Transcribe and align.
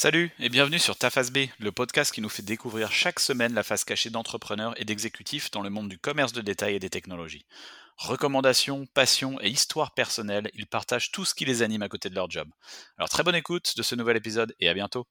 Salut 0.00 0.30
et 0.38 0.48
bienvenue 0.48 0.78
sur 0.78 0.94
Ta 0.94 1.10
Face 1.10 1.32
B, 1.32 1.48
le 1.58 1.72
podcast 1.72 2.14
qui 2.14 2.20
nous 2.20 2.28
fait 2.28 2.44
découvrir 2.44 2.92
chaque 2.92 3.18
semaine 3.18 3.52
la 3.52 3.64
face 3.64 3.84
cachée 3.84 4.10
d'entrepreneurs 4.10 4.80
et 4.80 4.84
d'exécutifs 4.84 5.50
dans 5.50 5.60
le 5.60 5.70
monde 5.70 5.88
du 5.88 5.98
commerce 5.98 6.32
de 6.32 6.40
détail 6.40 6.76
et 6.76 6.78
des 6.78 6.88
technologies. 6.88 7.46
Recommandations, 7.96 8.86
passions 8.94 9.40
et 9.40 9.48
histoires 9.48 9.94
personnelles, 9.94 10.52
ils 10.54 10.68
partagent 10.68 11.10
tout 11.10 11.24
ce 11.24 11.34
qui 11.34 11.46
les 11.46 11.62
anime 11.62 11.82
à 11.82 11.88
côté 11.88 12.10
de 12.10 12.14
leur 12.14 12.30
job. 12.30 12.48
Alors 12.96 13.08
très 13.08 13.24
bonne 13.24 13.34
écoute 13.34 13.76
de 13.76 13.82
ce 13.82 13.96
nouvel 13.96 14.16
épisode 14.16 14.54
et 14.60 14.68
à 14.68 14.74
bientôt. 14.74 15.08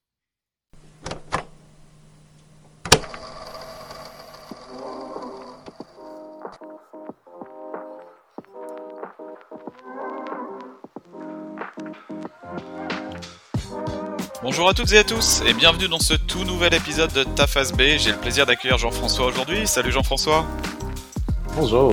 Bonjour 14.50 14.66
à 14.66 14.72
toutes 14.72 14.92
et 14.92 14.98
à 14.98 15.04
tous 15.04 15.42
et 15.46 15.52
bienvenue 15.52 15.88
dans 15.88 15.98
ce 15.98 16.14
tout 16.14 16.42
nouvel 16.42 16.72
épisode 16.72 17.12
de 17.12 17.22
Ta 17.22 17.46
Face 17.46 17.70
B. 17.70 17.82
J'ai 17.98 18.12
le 18.12 18.16
plaisir 18.16 18.46
d'accueillir 18.46 18.78
Jean-François 18.78 19.26
aujourd'hui. 19.26 19.66
Salut 19.66 19.92
Jean-François. 19.92 20.46
Bonjour. 21.54 21.92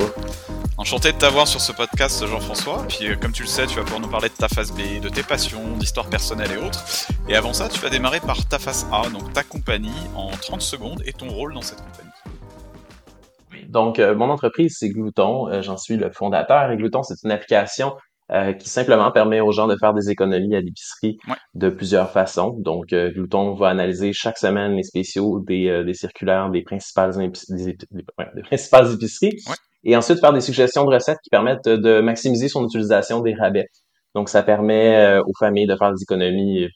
Enchanté 0.77 1.11
de 1.11 1.17
t'avoir 1.17 1.49
sur 1.49 1.59
ce 1.59 1.73
podcast 1.73 2.25
Jean-François. 2.25 2.85
Puis 2.87 3.09
euh, 3.09 3.17
comme 3.17 3.33
tu 3.33 3.41
le 3.41 3.49
sais, 3.49 3.67
tu 3.67 3.75
vas 3.75 3.81
pouvoir 3.81 3.99
nous 3.99 4.07
parler 4.07 4.29
de 4.29 4.33
ta 4.35 4.47
B, 4.47 5.01
de 5.01 5.09
tes 5.09 5.21
passions, 5.21 5.75
d'histoires 5.75 6.09
personnelles 6.09 6.53
et 6.53 6.65
autres. 6.65 6.81
Et 7.27 7.35
avant 7.35 7.51
ça, 7.51 7.67
tu 7.67 7.77
vas 7.81 7.89
démarrer 7.89 8.21
par 8.21 8.47
ta 8.47 8.57
face 8.57 8.87
A, 8.89 9.09
donc 9.09 9.33
ta 9.33 9.43
compagnie, 9.43 9.91
en 10.15 10.29
30 10.29 10.61
secondes 10.61 11.03
et 11.05 11.11
ton 11.11 11.27
rôle 11.27 11.53
dans 11.53 11.61
cette 11.61 11.81
compagnie. 11.81 13.65
Donc, 13.67 13.99
euh, 13.99 14.15
mon 14.15 14.29
entreprise, 14.29 14.77
c'est 14.79 14.91
Glouton. 14.91 15.49
Euh, 15.49 15.61
J'en 15.61 15.75
suis 15.75 15.97
le 15.97 16.09
fondateur. 16.09 16.71
Et 16.71 16.77
Glouton, 16.77 17.03
c'est 17.03 17.21
une 17.25 17.31
application 17.31 17.97
euh, 18.31 18.53
qui 18.53 18.69
simplement 18.69 19.11
permet 19.11 19.39
aux 19.39 19.51
gens 19.51 19.67
de 19.67 19.75
faire 19.79 19.93
des 19.93 20.09
économies 20.09 20.55
à 20.55 20.61
l'épicerie 20.61 21.17
Ouais. 21.27 21.35
de 21.53 21.69
plusieurs 21.69 22.11
façons. 22.11 22.55
Donc, 22.59 22.91
euh, 22.93 23.11
Glouton 23.11 23.53
va 23.53 23.69
analyser 23.69 24.13
chaque 24.13 24.37
semaine 24.37 24.73
les 24.75 24.83
spéciaux 24.83 25.39
des, 25.45 25.67
euh, 25.67 25.83
des 25.83 25.93
circulaires 25.93 26.49
des 26.49 26.63
principales, 26.63 27.15
des, 27.17 28.41
principales 28.43 28.93
épiceries 28.93 29.37
Ouais. 29.47 29.55
et 29.83 29.95
ensuite 29.95 30.19
faire 30.19 30.33
des 30.33 30.41
suggestions 30.41 30.85
de 30.85 30.93
recettes 30.93 31.19
qui 31.23 31.29
permettent 31.29 31.67
de 31.69 32.01
maximiser 32.01 32.47
son 32.49 32.65
utilisation 32.65 33.21
des 33.21 33.33
rabais. 33.35 33.67
Donc, 34.15 34.29
ça 34.29 34.43
permet 34.43 34.95
euh, 34.95 35.21
aux 35.23 35.33
familles 35.37 35.67
de 35.67 35.75
faire 35.75 35.91
des 35.93 36.01
économies 36.01 36.67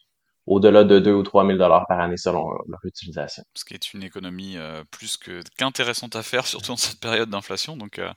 au-delà 0.46 0.84
de 0.84 1.00
2 1.00 1.14
ou 1.14 1.24
3 1.24 1.46
000 1.46 1.58
dollars 1.60 1.86
par 1.88 2.00
année 2.00 2.18
selon 2.18 2.44
leur 2.68 2.80
utilisation. 2.84 3.44
Ce 3.56 3.64
qui 3.64 3.76
est 3.76 3.94
une 3.94 4.02
économie 4.04 4.56
euh, 4.58 4.84
plus 4.92 5.18
qu'intéressante 5.58 6.16
à 6.16 6.24
faire, 6.24 6.46
surtout 6.48 6.72
en 6.72 6.78
cette 6.78 7.00
période 7.00 7.30
d'inflation. 7.30 7.78
Donc, 7.78 8.00
euh, 8.00 8.10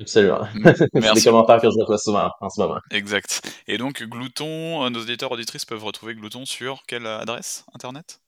Absolument. 0.00 0.46
m- 0.54 0.74
c'est 0.74 0.90
des 0.92 1.00
merci. 1.00 1.22
commentaires 1.22 1.60
que 1.60 1.68
je 1.70 1.78
reçois 1.80 1.98
souvent 1.98 2.30
en 2.40 2.48
ce 2.50 2.60
moment. 2.60 2.80
Exact. 2.90 3.42
Et 3.66 3.76
donc, 3.76 4.02
Glouton, 4.04 4.84
euh, 4.84 4.90
nos 4.90 5.00
auditeurs 5.00 5.32
auditrices 5.32 5.64
peuvent 5.64 5.82
retrouver 5.84 6.14
Glouton 6.14 6.44
sur 6.44 6.84
quelle 6.86 7.06
adresse? 7.08 7.64
Internet? 7.74 8.20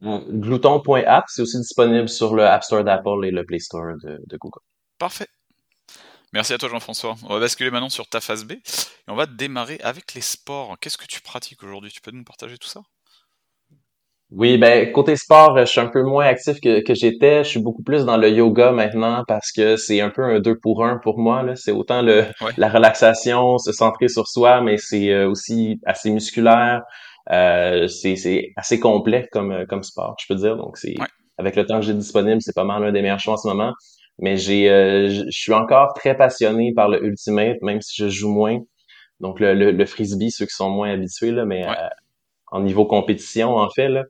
Glouton.app, 0.00 1.24
c'est 1.28 1.42
aussi 1.42 1.58
disponible 1.58 2.08
sur 2.08 2.34
le 2.34 2.44
App 2.46 2.64
Store 2.64 2.82
d'Apple 2.82 3.24
et 3.24 3.30
le 3.30 3.44
Play 3.44 3.58
Store 3.58 3.94
de, 4.02 4.18
de 4.26 4.36
Google. 4.38 4.60
Parfait. 4.98 5.28
Merci 6.32 6.52
à 6.52 6.58
toi 6.58 6.68
Jean-François. 6.68 7.16
On 7.24 7.34
va 7.34 7.40
basculer 7.40 7.70
maintenant 7.70 7.88
sur 7.88 8.08
ta 8.08 8.20
phase 8.20 8.44
B 8.44 8.52
et 8.52 8.62
on 9.08 9.14
va 9.16 9.26
démarrer 9.26 9.78
avec 9.82 10.14
les 10.14 10.20
sports. 10.20 10.76
Qu'est-ce 10.80 10.98
que 10.98 11.06
tu 11.06 11.20
pratiques 11.20 11.62
aujourd'hui? 11.62 11.90
Tu 11.90 12.00
peux 12.00 12.10
nous 12.10 12.24
partager 12.24 12.58
tout 12.58 12.68
ça? 12.68 12.82
Oui, 14.32 14.58
ben 14.58 14.90
côté 14.90 15.14
sport, 15.14 15.56
je 15.58 15.64
suis 15.66 15.80
un 15.80 15.86
peu 15.86 16.02
moins 16.02 16.26
actif 16.26 16.60
que, 16.60 16.82
que 16.82 16.94
j'étais. 16.94 17.44
Je 17.44 17.48
suis 17.48 17.60
beaucoup 17.60 17.84
plus 17.84 18.04
dans 18.04 18.16
le 18.16 18.28
yoga 18.28 18.72
maintenant 18.72 19.22
parce 19.28 19.52
que 19.52 19.76
c'est 19.76 20.00
un 20.00 20.10
peu 20.10 20.22
un 20.24 20.40
deux 20.40 20.58
pour 20.58 20.84
un 20.84 20.98
pour 20.98 21.18
moi. 21.18 21.44
Là. 21.44 21.54
C'est 21.54 21.70
autant 21.70 22.02
le, 22.02 22.24
Ouais. 22.40 22.50
la 22.56 22.68
relaxation, 22.68 23.56
se 23.58 23.70
centrer 23.72 24.08
sur 24.08 24.26
soi, 24.26 24.60
mais 24.62 24.78
c'est 24.78 25.10
euh, 25.12 25.28
aussi 25.30 25.78
assez 25.86 26.10
musculaire. 26.10 26.82
Euh, 27.30 27.86
c'est, 27.86 28.16
c'est 28.16 28.52
assez 28.56 28.80
complet 28.80 29.28
comme, 29.30 29.52
euh, 29.52 29.64
comme 29.66 29.84
sport, 29.84 30.16
je 30.20 30.26
peux 30.28 30.34
dire. 30.40 30.56
Donc 30.56 30.76
c'est 30.76 30.98
Ouais. 31.00 31.06
avec 31.38 31.54
le 31.54 31.64
temps 31.64 31.78
que 31.78 31.86
j'ai 31.86 31.94
disponible, 31.94 32.42
c'est 32.42 32.54
pas 32.54 32.64
mal 32.64 32.82
l'un 32.82 32.90
des 32.92 33.02
meilleurs 33.02 33.20
choix 33.20 33.34
en 33.34 33.36
ce 33.36 33.46
moment. 33.46 33.72
Mais 34.18 34.36
j'ai, 34.36 34.68
euh, 34.70 35.08
je 35.08 35.22
je 35.30 35.38
suis 35.38 35.52
encore 35.52 35.92
très 35.94 36.16
passionné 36.16 36.72
par 36.74 36.88
le 36.88 37.04
ultimate, 37.04 37.58
même 37.62 37.80
si 37.80 38.02
je 38.02 38.08
joue 38.08 38.30
moins. 38.32 38.58
Donc 39.20 39.38
le, 39.40 39.54
le, 39.54 39.70
le 39.70 39.86
frisbee, 39.86 40.30
ceux 40.32 40.46
qui 40.46 40.54
sont 40.54 40.70
moins 40.70 40.90
habitués 40.90 41.30
là, 41.30 41.44
mais 41.44 41.64
Ouais. 41.64 41.70
euh, 41.70 41.88
en 42.56 42.60
niveau 42.62 42.86
compétition 42.86 43.56
en 43.56 43.70
fait 43.70 43.88
là, 43.88 44.04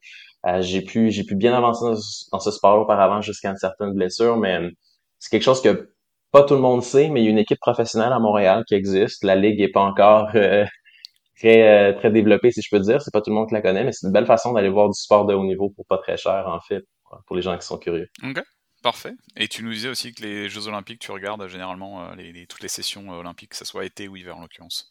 euh, 0.46 0.62
j'ai 0.62 0.82
pu 0.82 1.10
j'ai 1.10 1.24
pu 1.24 1.34
bien 1.36 1.54
avancer 1.54 1.84
dans, 1.84 1.96
ce 1.96 2.24
dans 2.32 2.40
ce 2.40 2.50
sport 2.50 2.80
auparavant 2.80 3.20
jusqu'à 3.22 3.50
une 3.50 3.56
certaine 3.56 3.92
blessure, 3.94 4.36
mais 4.36 4.56
euh, 4.60 4.70
c'est 5.18 5.30
quelque 5.30 5.42
chose 5.44 5.62
que 5.62 5.92
pas 6.32 6.44
tout 6.44 6.54
le 6.54 6.60
monde 6.60 6.82
sait, 6.82 7.08
mais 7.08 7.22
il 7.22 7.24
y 7.24 7.28
a 7.28 7.30
une 7.30 7.38
équipe 7.38 7.60
professionnelle 7.60 8.12
à 8.12 8.18
Montréal 8.18 8.64
qui 8.68 8.74
existe. 8.74 9.24
La 9.24 9.36
ligue 9.36 9.60
est 9.60 9.70
pas 9.70 9.80
encore 9.82 10.28
euh, 10.34 10.64
très 11.36 11.94
très 11.96 12.10
développée, 12.10 12.50
si 12.52 12.62
je 12.62 12.68
peux 12.70 12.80
dire. 12.80 13.02
C'est 13.02 13.12
pas 13.12 13.20
tout 13.22 13.30
le 13.30 13.36
monde 13.36 13.48
qui 13.48 13.54
la 13.54 13.62
connaît, 13.62 13.84
mais 13.84 13.92
c'est 13.92 14.06
une 14.06 14.12
belle 14.12 14.26
façon 14.26 14.52
d'aller 14.52 14.68
voir 14.70 14.88
du 14.88 14.98
sport 15.00 15.26
de 15.26 15.34
haut 15.34 15.44
niveau 15.44 15.70
pour 15.70 15.86
pas 15.86 15.98
très 15.98 16.16
cher 16.16 16.44
en 16.48 16.60
fait, 16.60 16.84
pour 17.26 17.36
les 17.36 17.42
gens 17.42 17.56
qui 17.58 17.66
sont 17.66 17.78
curieux. 17.78 18.08
Ok, 18.22 18.42
parfait. 18.82 19.14
Et 19.36 19.48
tu 19.48 19.62
nous 19.62 19.72
disais 19.72 19.88
aussi 19.88 20.12
que 20.12 20.22
les 20.22 20.48
Jeux 20.48 20.68
Olympiques, 20.68 21.00
tu 21.00 21.10
regardes 21.12 21.46
généralement 21.48 22.12
les, 22.14 22.32
les- 22.32 22.46
toutes 22.46 22.62
les 22.62 22.68
sessions 22.68 23.08
olympiques, 23.10 23.50
que 23.50 23.56
ce 23.56 23.64
soit 23.64 23.84
été 23.84 24.08
ou 24.08 24.16
hiver 24.16 24.36
en 24.36 24.42
l'occurrence. 24.42 24.90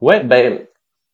Ouais, 0.00 0.22
ben 0.22 0.66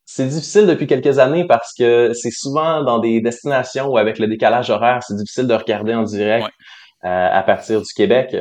c'est 0.07 0.27
difficile 0.27 0.67
depuis 0.67 0.87
quelques 0.87 1.19
années 1.19 1.47
parce 1.47 1.73
que 1.79 2.13
c'est 2.13 2.31
souvent 2.31 2.83
dans 2.85 2.99
des 2.99 3.21
destinations 3.21 3.87
où 3.89 3.97
avec 3.99 4.19
le 4.19 4.27
décalage 4.27 4.71
horaire, 4.71 5.03
c'est 5.07 5.17
difficile 5.17 5.47
de 5.47 5.55
regarder 5.55 5.95
en 5.95 6.03
direct 6.03 6.45
Ouais. 6.47 7.11
euh, 7.11 7.29
à 7.33 7.43
partir 7.43 7.81
du 7.81 7.93
Québec. 7.95 8.37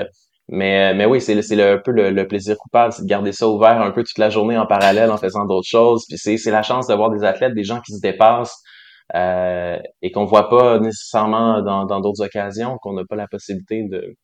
Mais, 0.50 0.94
mais 0.94 1.06
oui, 1.06 1.22
c'est 1.22 1.34
un 1.62 1.78
peu 1.78 1.92
le, 1.92 2.10
le 2.12 2.28
plaisir 2.28 2.58
coupable, 2.58 2.92
c'est 2.92 3.04
de 3.04 3.08
garder 3.08 3.32
ça 3.32 3.48
ouvert 3.48 3.82
un 3.82 3.92
peu 3.92 4.04
toute 4.04 4.18
la 4.18 4.30
journée 4.30 4.58
en 4.58 4.66
parallèle 4.66 5.10
en 5.10 5.18
faisant 5.18 5.46
d'autres 5.46 5.68
choses. 5.68 6.04
Puis 6.10 6.18
c'est 6.18 6.38
c'est 6.38 6.52
la 6.52 6.64
chance 6.64 6.88
de 6.88 6.94
voir 6.94 7.10
des 7.12 7.24
athlètes, 7.24 7.54
des 7.54 7.64
gens 7.64 7.80
qui 7.80 7.94
se 7.94 8.02
dépassent 8.02 8.58
euh, 9.16 9.78
et 10.02 10.12
qu'on 10.12 10.26
voit 10.26 10.50
pas 10.50 10.80
nécessairement 10.80 11.62
dans 11.62 11.86
dans 11.86 12.02
d'autres 12.02 12.24
occasions, 12.26 12.78
qu'on 12.82 12.94
n'a 12.94 13.04
pas 13.10 13.16
la 13.16 13.28
possibilité 13.28 13.84
de 13.90 14.16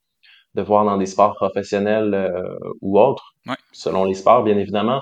de 0.56 0.62
voir 0.64 0.84
dans 0.84 0.98
des 0.98 1.06
sports 1.06 1.36
professionnels 1.36 2.14
euh, 2.14 2.42
ou 2.82 3.00
autres, 3.00 3.24
Ouais. 3.48 3.56
selon 3.72 4.04
les 4.04 4.16
sports 4.16 4.44
bien 4.44 4.58
évidemment. 4.58 5.00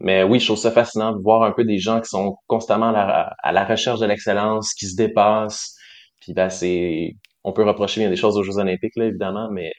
Mais 0.00 0.22
oui, 0.22 0.38
je 0.40 0.46
trouve 0.46 0.58
ça 0.58 0.70
fascinant 0.70 1.12
de 1.12 1.20
voir 1.20 1.42
un 1.42 1.52
peu 1.52 1.64
des 1.64 1.78
gens 1.78 2.00
qui 2.00 2.08
sont 2.08 2.36
constamment 2.46 2.90
à 2.90 2.92
la, 2.92 3.36
à 3.42 3.52
la 3.52 3.64
recherche 3.64 4.00
de 4.00 4.06
l'excellence, 4.06 4.74
qui 4.74 4.86
se 4.86 4.96
dépassent. 4.96 5.74
Puis 6.20 6.32
ben 6.34 6.50
c'est, 6.50 7.16
on 7.44 7.52
peut 7.52 7.64
reprocher 7.64 8.00
bien 8.00 8.10
des 8.10 8.16
choses 8.16 8.36
aux 8.36 8.42
Jeux 8.42 8.58
Olympiques 8.58 8.96
là 8.96 9.06
évidemment, 9.06 9.48
mais 9.50 9.72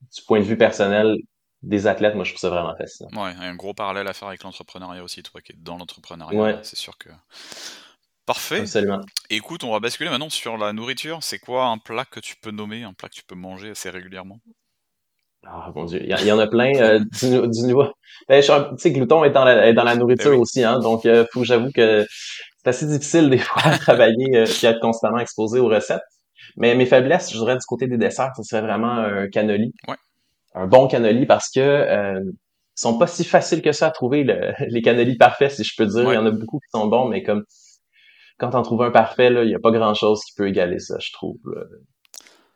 du 0.00 0.22
point 0.26 0.38
de 0.40 0.44
vue 0.44 0.56
personnel 0.56 1.16
des 1.62 1.86
athlètes, 1.86 2.14
moi 2.14 2.24
je 2.24 2.30
trouve 2.32 2.40
ça 2.40 2.50
vraiment 2.50 2.74
fascinant. 2.76 3.10
Ouais, 3.12 3.32
un 3.38 3.54
gros 3.56 3.74
parallèle 3.74 4.06
à 4.06 4.12
faire 4.12 4.28
avec 4.28 4.42
l'entrepreneuriat 4.42 5.02
aussi, 5.02 5.22
toi 5.22 5.40
qui 5.40 5.52
es 5.52 5.56
dans 5.58 5.76
l'entrepreneuriat, 5.76 6.40
Ouais, 6.40 6.58
c'est 6.62 6.76
sûr 6.76 6.96
que... 6.98 7.08
Parfait. 8.26 8.60
absolument. 8.60 9.00
Écoute, 9.30 9.64
on 9.64 9.72
va 9.72 9.80
basculer 9.80 10.10
maintenant 10.10 10.28
sur 10.28 10.58
la 10.58 10.72
nourriture. 10.74 11.22
C'est 11.22 11.38
quoi 11.38 11.66
un 11.66 11.78
plat 11.78 12.04
que 12.04 12.20
tu 12.20 12.36
peux 12.36 12.50
nommer, 12.50 12.84
un 12.84 12.92
plat 12.92 13.08
que 13.08 13.14
tu 13.14 13.24
peux 13.24 13.34
manger 13.34 13.70
assez 13.70 13.88
régulièrement? 13.88 14.38
Ah 15.46 15.70
mon 15.74 15.84
Dieu, 15.84 16.00
il 16.02 16.08
y, 16.10 16.14
en- 16.14 16.18
il 16.18 16.26
y 16.26 16.32
en 16.32 16.38
a 16.38 16.46
plein 16.46 16.72
euh, 16.76 16.98
du, 16.98 17.30
du 17.48 17.62
nouveau. 17.68 17.86
Ben, 18.28 18.36
je 18.36 18.42
suis 18.42 18.52
un- 18.52 18.64
tu 18.70 18.78
sais, 18.78 18.90
Glouton 18.92 19.24
est 19.24 19.30
dans 19.30 19.44
la, 19.44 19.68
est 19.68 19.72
dans 19.72 19.84
la 19.84 19.94
Eh 19.94 19.98
nourriture 19.98 20.32
oui. 20.32 20.36
aussi, 20.38 20.64
hein, 20.64 20.80
donc 20.80 21.06
euh, 21.06 21.24
faut 21.32 21.44
j'avoue 21.44 21.70
que 21.72 22.04
c'est 22.58 22.68
assez 22.70 22.86
difficile 22.86 23.30
des 23.30 23.38
fois 23.38 23.62
à 23.64 23.78
travailler 23.78 24.36
euh, 24.36 24.44
puis 24.44 24.66
à 24.66 24.70
être 24.70 24.80
constamment 24.80 25.18
exposé 25.18 25.60
aux 25.60 25.68
recettes. 25.68 26.02
Mais 26.56 26.74
mes 26.74 26.86
faiblesses, 26.86 27.32
je 27.32 27.38
dirais 27.38 27.54
du 27.54 27.64
côté 27.66 27.86
des 27.86 27.98
desserts, 27.98 28.32
ce 28.36 28.42
serait 28.42 28.62
vraiment 28.62 28.90
un 28.92 29.28
cannoli, 29.28 29.72
Ouais. 29.86 29.96
un 30.54 30.66
bon 30.66 30.88
cannoli 30.88 31.24
parce 31.26 31.50
que 31.50 31.60
euh, 31.60 32.20
ils 32.20 32.80
sont 32.80 32.98
pas 32.98 33.06
si 33.06 33.24
faciles 33.24 33.62
que 33.62 33.72
ça 33.72 33.86
à 33.88 33.90
trouver 33.90 34.24
le- 34.24 34.52
les 34.68 34.82
cannolis 34.82 35.16
parfaits, 35.16 35.52
si 35.52 35.64
je 35.64 35.72
peux 35.76 35.86
dire. 35.86 36.12
Il 36.12 36.14
y 36.14 36.18
en 36.18 36.26
a 36.26 36.30
beaucoup 36.32 36.58
qui 36.58 36.68
sont 36.72 36.86
bons, 36.88 37.08
mais 37.08 37.22
comme 37.22 37.44
quand 38.38 38.54
on 38.54 38.62
trouve 38.62 38.82
un 38.82 38.90
parfait, 38.90 39.30
là, 39.30 39.44
il 39.44 39.50
y 39.50 39.54
a 39.54 39.58
pas 39.60 39.70
grand 39.72 39.94
chose 39.94 40.20
qui 40.24 40.32
peut 40.36 40.48
égaler 40.48 40.78
ça, 40.80 40.96
je 41.00 41.12
trouve. 41.12 41.38
là. 41.46 41.62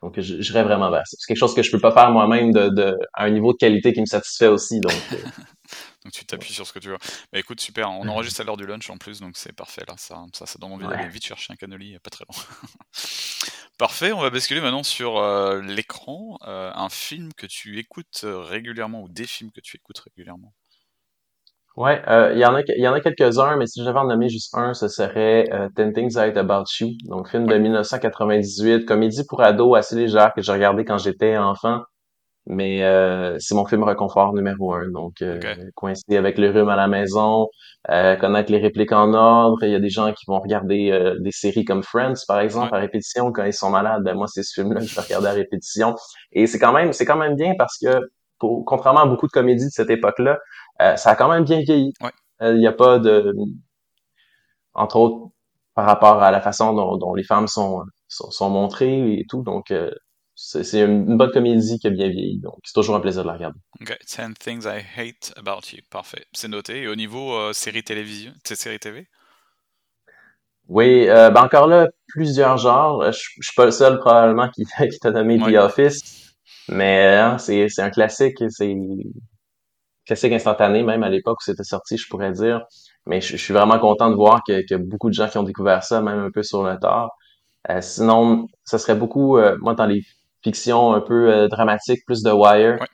Donc, 0.03 0.21
je- 0.21 0.41
j'irais 0.41 0.65
vraiment 0.65 0.91
vers 0.91 1.07
ça. 1.07 1.17
C'est 1.19 1.27
quelque 1.29 1.39
chose 1.39 1.55
que 1.55 1.63
je 1.63 1.71
peux 1.71 1.81
pas 1.81 1.93
faire 1.93 2.11
moi-même 2.11 2.53
de, 2.53 2.69
de, 2.71 2.97
à 3.15 3.25
un 3.25 3.31
niveau 3.31 3.53
de 3.53 3.59
qualité 3.59 3.93
qui 3.93 4.01
me 4.01 4.07
satisfait 4.07 4.49
aussi. 4.49 4.81
Donc, 4.81 5.05
euh, 5.13 5.19
Donc 6.05 6.13
tu 6.13 6.25
t'appuies 6.27 6.53
sur 6.55 6.67
ce 6.67 6.73
que 6.73 6.79
tu 6.81 6.89
veux. 6.89 6.99
Bah 7.33 7.39
écoute, 7.39 7.61
super, 7.61 7.91
on 7.91 8.09
enregistre 8.09 8.41
à 8.41 8.45
l'heure 8.45 8.57
du 8.57 8.67
lunch 8.67 8.91
en 8.91 8.99
plus, 8.99 9.21
donc 9.21 9.37
c'est 9.37 9.53
parfait 9.53 9.85
là, 9.87 9.95
ça, 9.99 10.25
ça, 10.35 10.47
ça 10.47 10.59
donne 10.59 10.73
envie 10.73 10.89
d'aller 10.89 11.07
vite 11.09 11.25
chercher 11.25 11.53
un 11.53 11.57
cannoli, 11.57 11.87
il 11.87 11.93
y 11.93 11.97
a 11.97 12.01
pas 12.01 12.11
très 12.11 12.25
loin. 12.29 12.45
Parfait, 13.79 14.13
on 14.13 14.21
va 14.21 14.31
basculer 14.31 14.61
maintenant 14.61 14.83
sur 14.83 15.19
euh, 15.19 15.61
l'écran, 15.63 16.39
euh, 16.47 16.71
un 16.75 16.89
film 16.89 17.33
que 17.35 17.47
tu 17.47 17.79
écoutes 17.79 18.25
régulièrement 18.25 19.03
ou 19.03 19.09
des 19.09 19.27
films 19.27 19.51
que 19.53 19.61
tu 19.61 19.77
écoutes 19.77 19.99
régulièrement? 20.01 20.53
Ouais, 21.77 22.03
euh, 22.09 22.33
il 22.35 22.39
y 22.39 22.45
en 22.45 22.55
a, 22.55 22.61
il 22.63 22.83
y 22.83 22.87
en 22.87 22.93
a 22.93 23.01
quelques-uns, 23.01 23.57
mais 23.57 23.67
si 23.67 23.81
je 23.81 23.87
devais 23.87 23.99
en 23.99 24.05
nommer 24.07 24.29
juste 24.29 24.55
un, 24.55 24.75
ce 24.75 24.89
serait 24.89 25.47
euh, 25.53 25.69
Ten 25.75 25.93
Things 25.95 26.13
I 26.17 26.19
Hate 26.19 26.37
About 26.37 26.65
You, 26.81 26.91
donc 27.09 27.29
film 27.31 27.47
de 27.47 27.57
Ouais, 27.57 27.57
1998, 27.57 28.85
comédie 28.85 29.25
pour 29.27 29.41
ados 29.43 29.79
assez 29.79 29.97
légère 29.97 30.33
que 30.35 30.43
j'ai 30.43 30.53
regardé 30.53 30.85
quand 30.85 30.99
j'étais 30.99 31.39
enfant, 31.39 31.81
mais 32.47 32.83
euh, 32.85 33.37
c'est 33.41 33.55
mon 33.55 33.67
film 33.67 33.85
réconfort 33.85 34.35
numéro 34.35 34.75
un. 34.75 34.91
Donc, 34.91 35.23
euh, 35.23 35.43
ok. 35.43 35.73
coïncider 35.77 36.17
avec 36.19 36.39
le 36.39 36.51
rhume 36.51 36.69
à 36.71 36.77
la 36.77 36.89
maison, 36.89 37.49
euh, 37.91 38.17
connaître 38.17 38.53
les 38.53 38.59
répliques 38.59 38.93
en 38.93 39.15
ordre. 39.15 39.59
Il 39.65 39.71
y 39.73 39.75
a 39.75 39.81
des 39.81 39.91
gens 39.91 40.13
qui 40.13 40.25
vont 40.29 40.41
regarder 40.41 40.91
euh, 40.93 41.17
des 41.21 41.33
séries 41.33 41.65
comme 41.65 41.83
Friends, 41.85 42.15
par 42.29 42.41
Ouais, 42.61 42.69
exemple, 42.69 42.75
à 42.75 42.79
répétition 42.79 43.33
quand 43.33 43.45
ils 43.45 43.55
sont 43.55 43.71
malades. 43.71 44.03
Ben 44.05 44.15
moi, 44.17 44.27
c'est 44.29 44.43
ce 44.43 44.55
film-là 44.61 44.81
que 44.81 44.87
je 44.87 44.95
vais 44.97 45.03
regarder 45.03 45.29
à 45.29 45.33
répétition. 45.33 45.95
Et 46.33 46.47
c'est 46.47 46.59
quand 46.59 46.73
même, 46.73 46.93
c'est 46.93 47.05
quand 47.07 47.17
même 47.19 47.37
bien 47.37 47.55
parce 47.59 47.79
que, 47.79 47.89
pour, 48.43 48.65
contrairement 48.65 49.03
à 49.03 49.07
beaucoup 49.07 49.29
de 49.29 49.33
comédies 49.33 49.67
de 49.67 49.71
cette 49.71 49.89
époque-là, 49.91 50.41
euh, 50.83 50.97
ça 50.97 51.11
a 51.11 51.15
quand 51.17 51.31
même 51.31 51.45
bien 51.45 51.61
vieilli. 51.61 51.93
ouais, 52.03 52.11
Euh, 52.43 52.55
Il 52.55 52.59
n'y 52.59 52.67
a 52.67 52.73
pas 52.73 52.99
de, 52.99 53.33
entre 54.75 54.97
autres, 54.97 55.31
par 55.75 55.87
rapport 55.87 56.21
à 56.23 56.33
la 56.33 56.41
façon 56.41 56.75
dont, 56.75 56.97
dont 56.97 57.15
les 57.15 57.23
femmes 57.23 57.47
sont, 57.47 57.85
sont, 58.09 58.31
sont 58.33 58.51
montrées 58.51 59.15
et 59.15 59.25
tout. 59.29 59.43
Donc, 59.43 59.71
euh, 59.71 59.93
c'est 60.35 60.81
une, 60.81 61.17
bonne 61.17 61.31
comédie 61.31 61.79
qui 61.79 61.87
a 61.87 61.91
bien 61.91 62.09
vieilli. 62.09 62.41
Donc, 62.41 62.57
c'est 62.65 62.73
toujours 62.73 62.97
un 62.97 63.01
plaisir 63.01 63.23
de 63.23 63.29
la 63.29 63.35
regarder. 63.35 63.61
Ok, 63.81 63.97
10 64.05 64.35
Things 64.41 64.65
I 64.65 64.83
Hate 64.97 65.33
About 65.37 65.61
You. 65.73 65.83
Parfait, 65.89 66.25
c'est 66.33 66.49
noté. 66.49 66.83
Et 66.83 66.89
au 66.89 66.97
niveau 66.97 67.53
série 67.53 67.85
télévision, 67.85 68.33
série 68.45 68.81
TV? 68.81 69.07
Oui, 70.69 71.07
ben 71.07 71.37
encore 71.37 71.69
là, 71.69 71.87
plusieurs 72.09 72.57
genres. 72.57 73.13
Je, 73.13 73.19
je 73.19 73.47
suis 73.47 73.55
pas 73.55 73.67
le 73.67 73.71
seul 73.71 73.99
probablement 73.99 74.49
qui, 74.49 74.65
qui 74.91 74.99
t'a 74.99 75.11
nommé 75.11 75.39
Ouais. 75.39 75.53
The 75.53 75.57
Office, 75.57 76.22
mais 76.73 77.07
hein, 77.17 77.39
c'est 77.39 77.69
c'est 77.69 77.83
un 77.83 77.91
classique, 77.91 78.43
c'est 78.51 78.75
classique 80.07 80.33
instantané 80.33 80.83
même 80.83 81.03
à 81.03 81.09
l'époque 81.09 81.39
où 81.41 81.45
c'était 81.45 81.65
sorti, 81.65 81.97
je 81.97 82.09
pourrais 82.09 82.33
dire. 82.33 82.63
Mais 83.07 83.21
je, 83.21 83.37
je 83.37 83.43
suis 83.43 83.55
vraiment 83.55 83.79
content 83.79 84.11
de 84.11 84.15
voir 84.15 84.43
que, 84.47 84.67
que 84.69 84.75
beaucoup 84.77 85.09
de 85.09 85.15
gens 85.15 85.29
qui 85.29 85.39
ont 85.39 85.43
découvert 85.43 85.83
ça, 85.85 86.01
même 86.03 86.19
un 86.21 86.31
peu 86.31 86.43
sur 86.43 86.63
le 86.65 86.79
tard. 86.79 87.11
Euh, 87.71 87.81
sinon, 87.81 88.49
ça 88.65 88.79
serait 88.79 88.97
beaucoup, 88.97 89.39
euh, 89.39 89.57
moi 89.61 89.75
dans 89.75 89.87
les 89.87 90.03
fictions 90.43 90.93
un 90.95 91.01
peu 91.01 91.33
euh, 91.33 91.49
dramatiques, 91.49 92.05
plus 92.07 92.23
de 92.23 92.31
Wire. 92.31 92.79
Ouais. 92.81 92.87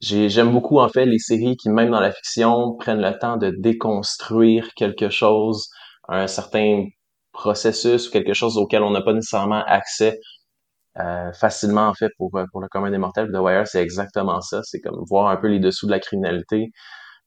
J'aime 0.00 0.52
beaucoup 0.52 0.78
en 0.80 0.88
fait 0.88 1.04
les 1.06 1.18
séries 1.18 1.56
qui, 1.56 1.68
même 1.68 1.90
dans 1.90 2.00
la 2.00 2.12
fiction, 2.12 2.74
prennent 2.78 3.02
le 3.02 3.18
temps 3.18 3.36
de 3.36 3.50
déconstruire 3.58 4.72
quelque 4.74 5.10
chose, 5.10 5.68
un 6.08 6.26
certain 6.26 6.86
processus 7.32 8.08
ou 8.08 8.10
quelque 8.10 8.34
chose 8.34 8.56
auquel 8.56 8.82
on 8.82 8.90
n'a 8.90 9.02
pas 9.02 9.12
nécessairement 9.12 9.62
accès 9.66 10.18
euh, 10.98 11.32
facilement 11.32 11.88
en 11.88 11.94
fait 11.94 12.10
pour, 12.16 12.34
euh, 12.36 12.44
pour 12.50 12.60
le 12.60 12.68
commun 12.68 12.90
des 12.90 12.98
mortels. 12.98 13.28
The 13.32 13.36
Wire, 13.38 13.66
c'est 13.66 13.82
exactement 13.82 14.40
ça. 14.40 14.62
C'est 14.64 14.80
comme 14.80 15.02
voir 15.08 15.28
un 15.28 15.36
peu 15.36 15.46
les 15.48 15.60
dessous 15.60 15.86
de 15.86 15.92
la 15.92 16.00
criminalité 16.00 16.70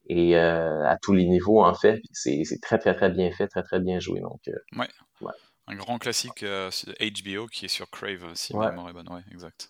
et 0.10 0.36
euh, 0.38 0.86
à 0.88 0.98
tous 1.02 1.14
les 1.14 1.26
niveaux 1.26 1.64
en 1.64 1.74
fait. 1.74 2.02
C'est 2.12 2.44
très 2.62 2.78
très 2.78 2.94
très 2.96 3.10
bien 3.10 3.32
fait, 3.32 3.48
très 3.48 3.64
très 3.64 3.80
bien 3.80 4.00
joué. 4.00 4.20
Donc 4.20 4.42
euh, 4.50 4.54
Ouais. 4.78 4.90
ouais. 5.22 5.32
Un 5.68 5.76
grand 5.76 5.98
classique 5.98 6.44
HBO 6.44 7.48
qui 7.48 7.66
est 7.66 7.70
sur 7.70 7.90
Crave, 7.90 8.32
si 8.36 8.54
Ouais. 8.54 8.68
mémoire 8.70 8.90
est 8.90 8.94
bonne. 8.94 9.10
Ouais, 9.10 9.22
exact. 9.32 9.70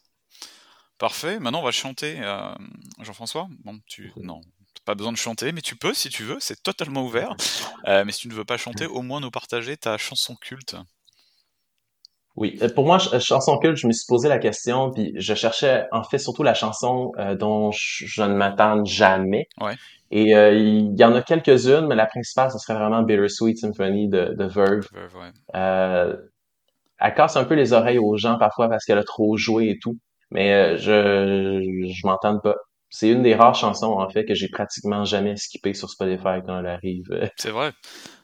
Parfait. 0.98 1.40
Maintenant, 1.40 1.60
on 1.60 1.64
va 1.64 1.72
chanter. 1.72 2.16
Jean-François 3.00 3.48
Bon, 3.64 3.80
tu. 3.88 4.12
Non. 4.18 4.42
t'as 4.74 4.82
Pas 4.86 4.96
besoin 4.96 5.12
de 5.12 5.18
chanter, 5.18 5.52
mais 5.52 5.62
tu 5.62 5.76
peux 5.76 5.94
si 5.94 6.10
tu 6.10 6.24
veux, 6.24 6.38
c'est 6.40 6.64
totalement 6.64 7.04
ouvert. 7.04 7.36
Euh, 7.88 8.04
mais 8.06 8.12
si 8.12 8.22
tu 8.22 8.28
ne 8.30 8.34
veux 8.34 8.46
pas 8.46 8.58
chanter, 8.58 8.86
au 8.88 9.02
moins 9.02 9.20
nous 9.20 9.32
partager 9.32 9.78
ta 9.78 9.98
chanson 9.98 10.36
culte. 10.36 10.76
Oui, 12.36 12.58
Euh, 12.62 12.70
pour 12.74 12.86
moi, 12.86 13.00
ch- 13.00 13.22
chanson 13.24 13.58
culte, 13.60 13.78
je 13.78 13.86
me 13.88 13.92
suis 13.92 14.06
posé 14.08 14.28
la 14.28 14.40
question, 14.40 14.92
puis 14.92 15.14
je 15.16 15.34
cherchais 15.36 15.86
en 15.92 16.04
fait 16.04 16.18
surtout 16.18 16.44
la 16.44 16.54
chanson 16.56 17.12
euh, 17.20 17.36
dont 17.36 17.72
je, 17.72 18.06
je 18.08 18.24
ne 18.24 18.34
m'attends 18.34 18.84
jamais. 18.86 19.48
Ouais. 19.62 19.76
Et 20.12 20.36
euh, 20.36 20.54
il 20.54 20.96
y 21.00 21.04
en 21.04 21.14
a 21.16 21.22
quelques-unes, 21.22 21.88
mais 21.88 21.96
la 21.96 22.06
principale, 22.08 22.52
ce 22.52 22.58
serait 22.60 22.74
vraiment 22.78 23.02
Bittersweet 23.04 23.58
Symphony 23.58 24.10
de, 24.10 24.34
de 24.38 24.46
Verve. 24.46 24.88
Verve, 24.94 25.16
ouais. 25.18 25.32
Euh, 25.56 26.16
elle 27.00 27.14
casse 27.16 27.36
un 27.36 27.44
peu 27.44 27.56
les 27.56 27.74
oreilles 27.74 28.00
aux 28.00 28.18
gens 28.18 28.38
parfois 28.38 28.70
parce 28.70 28.86
qu'elle 28.86 28.98
a 29.00 29.04
trop 29.04 29.36
joué 29.38 29.70
et 29.70 29.80
tout, 29.80 29.98
mais 30.32 30.54
euh, 30.54 30.78
je 30.78 31.62
je 31.92 32.08
m'entends 32.08 32.40
pas. 32.40 32.56
C'est 32.96 33.10
une 33.10 33.24
des 33.24 33.34
rares 33.34 33.56
chansons 33.56 33.94
en 34.00 34.08
fait 34.10 34.24
que 34.24 34.36
j'ai 34.36 34.48
pratiquement 34.50 35.04
jamais 35.04 35.36
skippé 35.36 35.74
sur 35.74 35.90
Spotify 35.90 36.42
quand 36.46 36.60
elle 36.60 36.68
arrive. 36.68 37.08
C'est 37.38 37.50
vrai. 37.50 37.74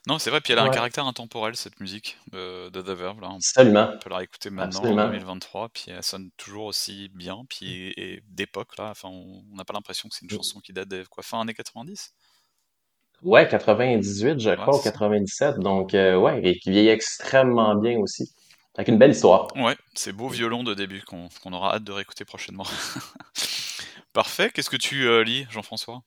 Non, 0.08 0.20
c'est 0.20 0.30
vrai, 0.30 0.42
puis 0.42 0.54
elle 0.54 0.60
a 0.60 0.64
un 0.64 0.70
caractère 0.70 1.06
intemporel, 1.06 1.56
cette 1.56 1.80
musique 1.80 2.18
euh, 2.34 2.70
de 2.70 2.82
The 2.82 2.90
Verve. 2.90 3.22
Là. 3.22 3.30
On 3.32 3.38
absolument, 3.38 3.98
peut 4.00 4.10
la 4.10 4.18
réécouter 4.18 4.50
maintenant, 4.50 4.90
en 4.90 4.94
absolument. 4.94 5.08
2023, 5.08 5.70
puis 5.70 5.86
elle 5.90 6.04
sonne 6.04 6.32
toujours 6.38 6.66
aussi 6.66 7.10
bien, 7.14 7.44
puis 7.50 7.94
et 7.98 8.22
d'époque, 8.28 8.78
là. 8.78 8.90
Enfin, 8.92 9.10
on 9.10 9.44
on 9.52 9.56
n'a 9.56 9.66
pas 9.66 9.74
l'impression 9.74 10.10
que 10.10 10.16
c'est 10.16 10.26
une 10.26 10.32
chanson 10.32 10.60
qui 10.62 10.74
date 10.74 10.88
de 10.90 11.04
quoi, 11.06 11.24
fin 11.24 11.42
années 11.42 11.54
90? 11.54 12.14
Ouais, 13.22 13.48
98, 13.48 14.40
je 14.40 14.50
Ouais, 14.56 14.56
crois, 14.56 14.76
ou 14.78 14.82
c'est 14.82 14.84
ça. 14.84 14.92
97. 14.92 15.60
Donc, 15.60 15.94
euh, 15.94 16.18
ouais, 16.18 16.42
et 16.44 16.58
qui 16.60 16.70
vieillit 16.72 16.90
extrêmement 16.90 17.76
bien 17.76 17.98
aussi. 18.00 18.34
Avec 18.76 18.88
une 18.90 18.98
belle 18.98 19.12
histoire. 19.12 19.48
Ouais, 19.56 19.76
c'est 19.94 20.12
beau 20.14 20.28
violon 20.30 20.64
de 20.64 20.74
début 20.74 21.02
qu'on 21.04 21.28
qu'on 21.44 21.54
aura 21.54 21.76
hâte 21.76 21.84
de 21.84 21.92
réécouter 21.92 22.26
prochainement. 22.26 22.66
Parfait. 24.14 24.52
Qu'est-ce 24.52 24.70
que 24.70 24.78
tu 24.78 25.08
euh, 25.08 25.24
lis, 25.24 25.48
Jean-François? 25.50 26.04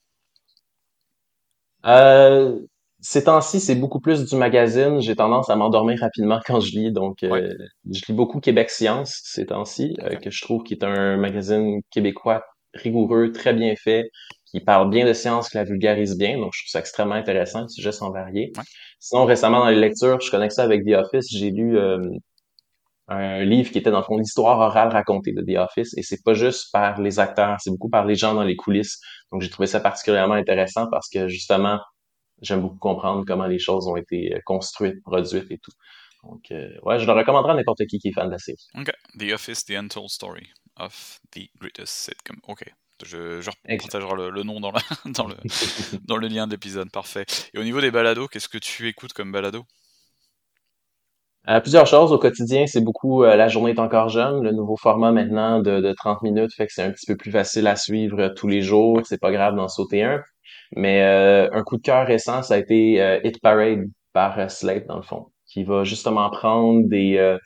Euh, 1.87 2.61
ces 3.01 3.25
temps-ci, 3.25 3.61
c'est 3.61 3.75
beaucoup 3.75 4.01
plus 4.01 4.25
du 4.25 4.37
magazine. 4.37 5.01
J'ai 5.01 5.17
tendance 5.17 5.51
à 5.51 5.57
m'endormir 5.57 5.99
rapidement 6.01 6.41
quand 6.47 6.61
je 6.61 6.73
lis. 6.79 6.93
Donc, 6.93 7.23
Ouais, 7.29 7.43
euh, 7.43 7.53
je 7.91 8.01
lis 8.09 8.15
beaucoup 8.15 8.41
Québec 8.41 8.71
Science 8.71 9.21
ces 9.25 9.47
temps-ci, 9.47 9.97
euh, 10.03 10.17
que 10.17 10.31
je 10.31 10.41
trouve 10.43 10.63
qui 10.63 10.75
est 10.75 10.85
un 10.85 11.17
magazine 11.17 11.81
québécois 11.91 12.45
rigoureux, 12.75 13.33
très 13.33 13.53
bien 13.53 13.75
fait, 13.77 14.11
qui 14.47 14.61
parle 14.61 14.89
bien 14.91 15.07
de 15.07 15.13
science, 15.13 15.49
qui 15.51 15.57
la 15.59 15.65
vulgarise 15.65 16.17
bien. 16.17 16.39
Donc, 16.39 16.53
je 16.55 16.63
trouve 16.63 16.71
ça 16.71 16.79
extrêmement 16.81 17.15
intéressant. 17.17 17.63
Les 17.63 17.69
sujets 17.69 17.93
sont 17.93 18.11
variés. 18.11 18.53
Ouais, 18.57 18.65
Sinon, 19.01 19.25
récemment, 19.27 19.59
dans 19.61 19.69
les 19.71 19.81
lectures, 19.81 20.21
je 20.21 20.31
connecte 20.31 20.55
ça 20.55 20.63
avec 20.63 20.85
The 20.87 20.93
Office. 20.95 21.27
J'ai 21.31 21.51
lu 21.51 21.77
un 23.17 23.45
livre 23.45 23.71
qui 23.71 23.79
était 23.79 23.91
dans 23.91 23.99
le 23.99 24.05
fond 24.05 24.17
l'histoire 24.19 24.59
orale 24.59 24.89
racontée 24.91 25.33
de 25.33 25.43
The 25.43 25.59
Office 25.59 25.97
et 25.97 26.03
c'est 26.03 26.23
pas 26.23 26.35
juste 26.35 26.71
par 26.73 27.01
les 27.01 27.19
acteurs, 27.19 27.57
c'est 27.61 27.71
beaucoup 27.71 27.89
par 27.91 28.05
les 28.07 28.15
gens 28.15 28.35
dans 28.35 28.43
les 28.45 28.57
coulisses. 28.57 29.01
Donc 29.31 29.43
j'ai 29.43 29.51
trouvé 29.51 29.67
ça 29.67 29.81
particulièrement 29.81 30.35
intéressant 30.35 30.87
parce 30.91 31.09
que 31.09 31.29
justement, 31.29 31.81
j'aime 32.41 32.61
beaucoup 32.61 32.79
comprendre 32.79 33.25
comment 33.27 33.47
les 33.47 33.59
choses 33.59 33.87
ont 33.89 33.97
été 33.97 34.35
euh, 34.35 34.41
construites, 34.45 35.01
produites 35.05 35.51
et 35.51 35.59
tout. 35.59 35.73
Donc 36.25 36.43
euh, 36.53 36.69
ouais, 36.83 36.99
je 37.01 37.07
le 37.07 37.13
recommanderais 37.13 37.53
à 37.53 37.57
n'importe 37.57 37.85
qui 37.87 37.99
qui 37.99 38.09
est 38.09 38.13
fan 38.13 38.27
de 38.27 38.33
la 38.33 38.39
série. 38.39 38.65
ok. 38.79 38.93
The 39.19 39.33
Office, 39.33 39.65
The 39.65 39.73
Untold 39.73 40.09
Story 40.09 40.49
of 40.77 41.19
the 41.35 41.49
Greatest 41.61 41.93
Sitcom. 41.95 42.37
Ok. 42.49 42.65
Je, 43.05 43.41
je 43.41 43.51
Exact. 43.65 43.95
repartagerai 43.95 44.17
le, 44.17 44.31
le 44.31 44.43
nom 44.45 44.61
dans, 44.61 44.71
la, 44.71 44.81
dans, 45.13 45.27
le, 45.27 45.35
dans 46.07 46.17
le 46.17 46.29
lien 46.29 46.47
de 46.47 46.53
l'épisode. 46.53 46.89
Parfait. 46.93 47.25
Et 47.53 47.59
au 47.59 47.65
niveau 47.65 47.81
des 47.81 47.91
balados, 47.91 48.29
qu'est-ce 48.29 48.49
que 48.49 48.59
tu 48.59 48.87
écoutes 48.87 49.13
comme 49.13 49.33
balado? 49.33 49.65
Euh, 51.49 51.61
plusieurs 51.61 51.87
choses 51.87 52.13
au 52.13 52.19
quotidien, 52.19 52.67
c'est 52.69 52.81
beaucoup 52.81 53.25
euh, 53.25 53.35
La 53.35 53.49
journée 53.49 53.73
est 53.73 53.81
encore 53.81 54.09
jeune, 54.09 54.45
le 54.45 54.53
nouveau 54.53 54.77
format 54.77 55.11
maintenant 55.11 55.59
de, 55.61 55.81
de 55.81 55.93
30 55.93 56.23
minutes, 56.23 56.55
fait 56.55 56.69
que 56.69 56.73
c'est 56.73 56.85
un 56.85 56.93
petit 56.93 57.07
peu 57.07 57.17
plus 57.17 57.33
facile 57.33 57.67
à 57.67 57.75
suivre 57.75 58.21
euh, 58.21 58.29
tous 58.35 58.47
les 58.47 58.63
jours, 58.63 59.01
c'est 59.05 59.19
pas 59.21 59.33
grave 59.33 59.57
d'en 59.57 59.67
sauter 59.67 60.05
un. 60.05 60.21
Mais 60.77 61.03
un 61.03 61.63
coup 61.65 61.77
de 61.77 61.83
cœur 61.83 62.07
récent, 62.07 62.43
ça 62.43 62.55
a 62.55 62.59
été 62.59 63.21
Hit 63.25 63.41
Parade 63.43 63.85
par 64.15 64.51
Slate, 64.51 64.87
dans 64.87 64.97
le 64.97 65.03
fond, 65.03 65.27
qui 65.47 65.65
va 65.65 65.85
justement 65.85 66.31
prendre 66.31 66.89
des, 66.89 67.37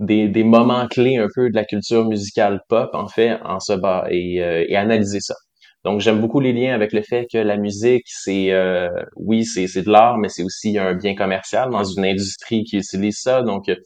des, 0.00 0.44
moments 0.44 0.88
clés 0.88 1.18
un 1.18 1.28
peu 1.32 1.50
de 1.50 1.54
la 1.54 1.64
culture 1.64 2.04
musicale 2.04 2.60
pop, 2.68 2.90
en 2.94 3.06
fait, 3.06 3.38
en 3.44 3.60
se 3.60 3.74
bas 3.74 4.06
et 4.10 4.74
analyser 4.74 5.20
ça. 5.20 5.36
Donc, 5.84 6.00
j'aime 6.00 6.20
beaucoup 6.20 6.40
les 6.40 6.52
liens 6.52 6.74
avec 6.74 6.92
le 6.92 7.02
fait 7.02 7.26
que 7.30 7.38
la 7.38 7.56
musique, 7.56 8.04
c'est, 8.06 8.52
euh, 8.52 8.88
oui, 9.16 9.44
c'est, 9.44 9.66
c'est 9.66 9.82
de 9.82 9.90
l'art, 9.90 10.16
mais 10.18 10.28
c'est 10.28 10.44
aussi 10.44 10.78
un 10.78 10.94
bien 10.94 11.14
commercial 11.14 11.70
dans 11.70 11.84
une 11.84 12.04
industrie 12.04 12.64
qui 12.64 12.76
utilise 12.78 13.18
ça. 13.18 13.42
Donc, 13.42 13.68
euh, 13.68 13.76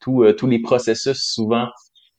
tout, 0.00 0.24
euh, 0.24 0.32
tous 0.34 0.46
les 0.48 0.60
processus 0.60 1.18
souvent 1.18 1.68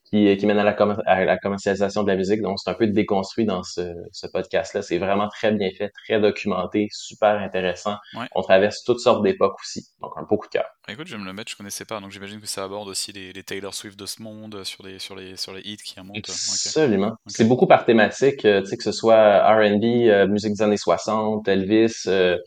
qui, 0.05 0.27
euh, 0.27 0.35
qui 0.35 0.45
mènent 0.45 0.59
à 0.59 0.63
la, 0.63 0.75
à 1.05 1.25
la 1.25 1.38
commercialisation 1.38 2.03
de 2.03 2.07
la 2.07 2.15
musique. 2.15 2.41
Donc, 2.41 2.59
c'est 2.59 2.69
un 2.69 2.74
peu 2.75 2.88
déconstruit 2.88 3.45
dans 3.45 3.63
ce, 3.63 3.81
ce 4.12 4.27
podcast-là. 4.27 4.81
C'est 4.81 4.97
vraiment 4.97 5.27
très 5.27 5.51
bien 5.51 5.69
fait, 5.77 5.89
très 5.89 6.19
documenté, 6.19 6.88
super 6.91 7.39
intéressant. 7.41 7.95
Ouais. 8.15 8.27
On 8.35 8.41
traverse 8.41 8.83
toutes 8.83 9.00
sortes 9.00 9.24
d'époques 9.24 9.57
aussi. 9.62 9.88
Donc, 10.01 10.12
un 10.15 10.24
beau 10.24 10.38
coup 10.38 10.47
de 10.47 10.51
cœur. 10.51 10.65
Écoute, 10.88 11.07
je 11.07 11.15
vais 11.15 11.21
me 11.21 11.25
le 11.25 11.33
mettre, 11.33 11.51
je 11.51 11.57
connaissais 11.57 11.85
pas, 11.85 12.00
donc 12.00 12.12
j'imagine 12.12 12.39
que 12.39 12.47
ça 12.47 12.63
aborde 12.63 12.88
aussi 12.88 13.12
les, 13.12 13.33
les 13.33 13.43
Taylor 13.43 13.74
Swift 13.74 13.97
de 13.97 14.05
ce 14.05 14.21
monde, 14.21 14.63
sur 14.63 14.85
les, 14.85 15.00
sur 15.00 15.15
les, 15.15 15.35
sur 15.35 15.53
les 15.53 15.62
hits 15.62 15.77
qui 15.77 16.00
remontent. 16.00 16.19
Absolument. 16.19 17.07
ok. 17.07 17.17
C'est 17.27 17.47
beaucoup 17.47 17.67
par 17.67 17.85
thématique, 17.85 18.45
euh, 18.45 18.62
tu 18.62 18.67
sais, 18.67 18.77
que 18.77 18.83
ce 18.83 18.91
soit 18.91 19.39
R&B, 19.55 19.83
euh, 19.83 20.27
musique 20.27 20.53
des 20.53 20.62
années 20.62 20.77
60, 20.77 21.47
Elvis, 21.47 22.03
euh, 22.07 22.38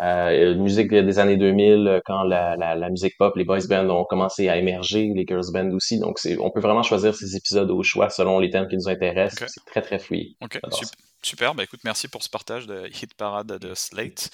euh, 0.00 0.54
musique 0.56 0.90
des 0.92 1.18
années 1.18 1.36
2000, 1.36 1.86
euh, 1.86 2.00
quand 2.04 2.22
la, 2.24 2.56
la, 2.56 2.74
la 2.74 2.90
musique 2.90 3.14
pop, 3.18 3.34
les 3.36 3.44
boys 3.44 3.60
bands 3.68 3.88
ont 3.90 4.04
commencé 4.04 4.48
à 4.48 4.56
émerger, 4.56 5.10
les 5.14 5.24
girls 5.26 5.52
bands 5.52 5.70
aussi. 5.72 5.98
Donc, 5.98 6.18
c'est, 6.18 6.36
on 6.38 6.50
peut 6.50 6.60
vraiment 6.60 6.82
choisir 6.82 7.14
ces 7.14 7.36
épisodes 7.36 7.70
au 7.70 7.82
choix 7.82 8.10
selon 8.10 8.38
les 8.40 8.50
thèmes 8.50 8.66
qui 8.68 8.76
nous 8.76 8.88
intéressent. 8.88 9.48
C'est 9.52 9.64
très, 9.64 9.82
très 9.82 9.98
fouillé. 9.98 10.36
ok, 10.42 10.54
J'adore 10.62 10.78
sup- 10.78 10.88
ça. 10.88 10.94
super. 11.22 11.54
Bah 11.54 11.62
écoute, 11.64 11.80
merci 11.84 12.08
pour 12.08 12.22
ce 12.22 12.28
partage 12.30 12.66
de 12.66 12.86
Hit 12.88 13.14
Parade 13.14 13.58
de 13.58 13.74
Slate. 13.74 14.30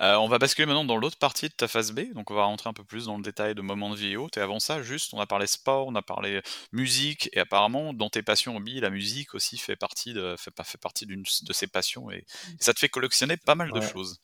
Euh, 0.00 0.16
on 0.16 0.28
va 0.28 0.38
basculer 0.38 0.66
maintenant 0.66 0.84
dans 0.84 0.98
l'autre 0.98 1.16
partie 1.18 1.48
de 1.48 1.54
ta 1.54 1.68
phase 1.68 1.92
B, 1.92 2.12
donc 2.14 2.30
on 2.30 2.34
va 2.34 2.44
rentrer 2.44 2.68
un 2.68 2.74
peu 2.74 2.84
plus 2.84 3.06
dans 3.06 3.16
le 3.16 3.22
détail 3.22 3.54
de 3.54 3.62
moments 3.62 3.90
de 3.90 3.96
vie 3.96 4.12
et 4.12 4.16
autres. 4.16 4.36
Et 4.38 4.42
avant 4.42 4.60
ça, 4.60 4.82
juste, 4.82 5.14
on 5.14 5.20
a 5.20 5.26
parlé 5.26 5.46
sport, 5.46 5.86
on 5.86 5.94
a 5.94 6.02
parlé 6.02 6.42
musique, 6.72 7.30
et 7.32 7.40
apparemment, 7.40 7.94
dans 7.94 8.10
tes 8.10 8.22
passions 8.22 8.56
hobby, 8.56 8.80
la 8.80 8.90
musique 8.90 9.34
aussi 9.34 9.56
fait 9.56 9.76
partie 9.76 10.12
de, 10.12 10.34
fait, 10.38 10.50
pas- 10.50 10.64
fait 10.64 10.78
partie 10.78 11.06
d'une 11.06 11.22
de 11.42 11.52
ses 11.52 11.66
passions, 11.66 12.10
et, 12.10 12.18
et 12.18 12.24
ça 12.60 12.74
te 12.74 12.78
fait 12.78 12.88
collectionner 12.90 13.36
pas 13.38 13.54
mal 13.54 13.72
de 13.72 13.80
choses. 13.80 14.20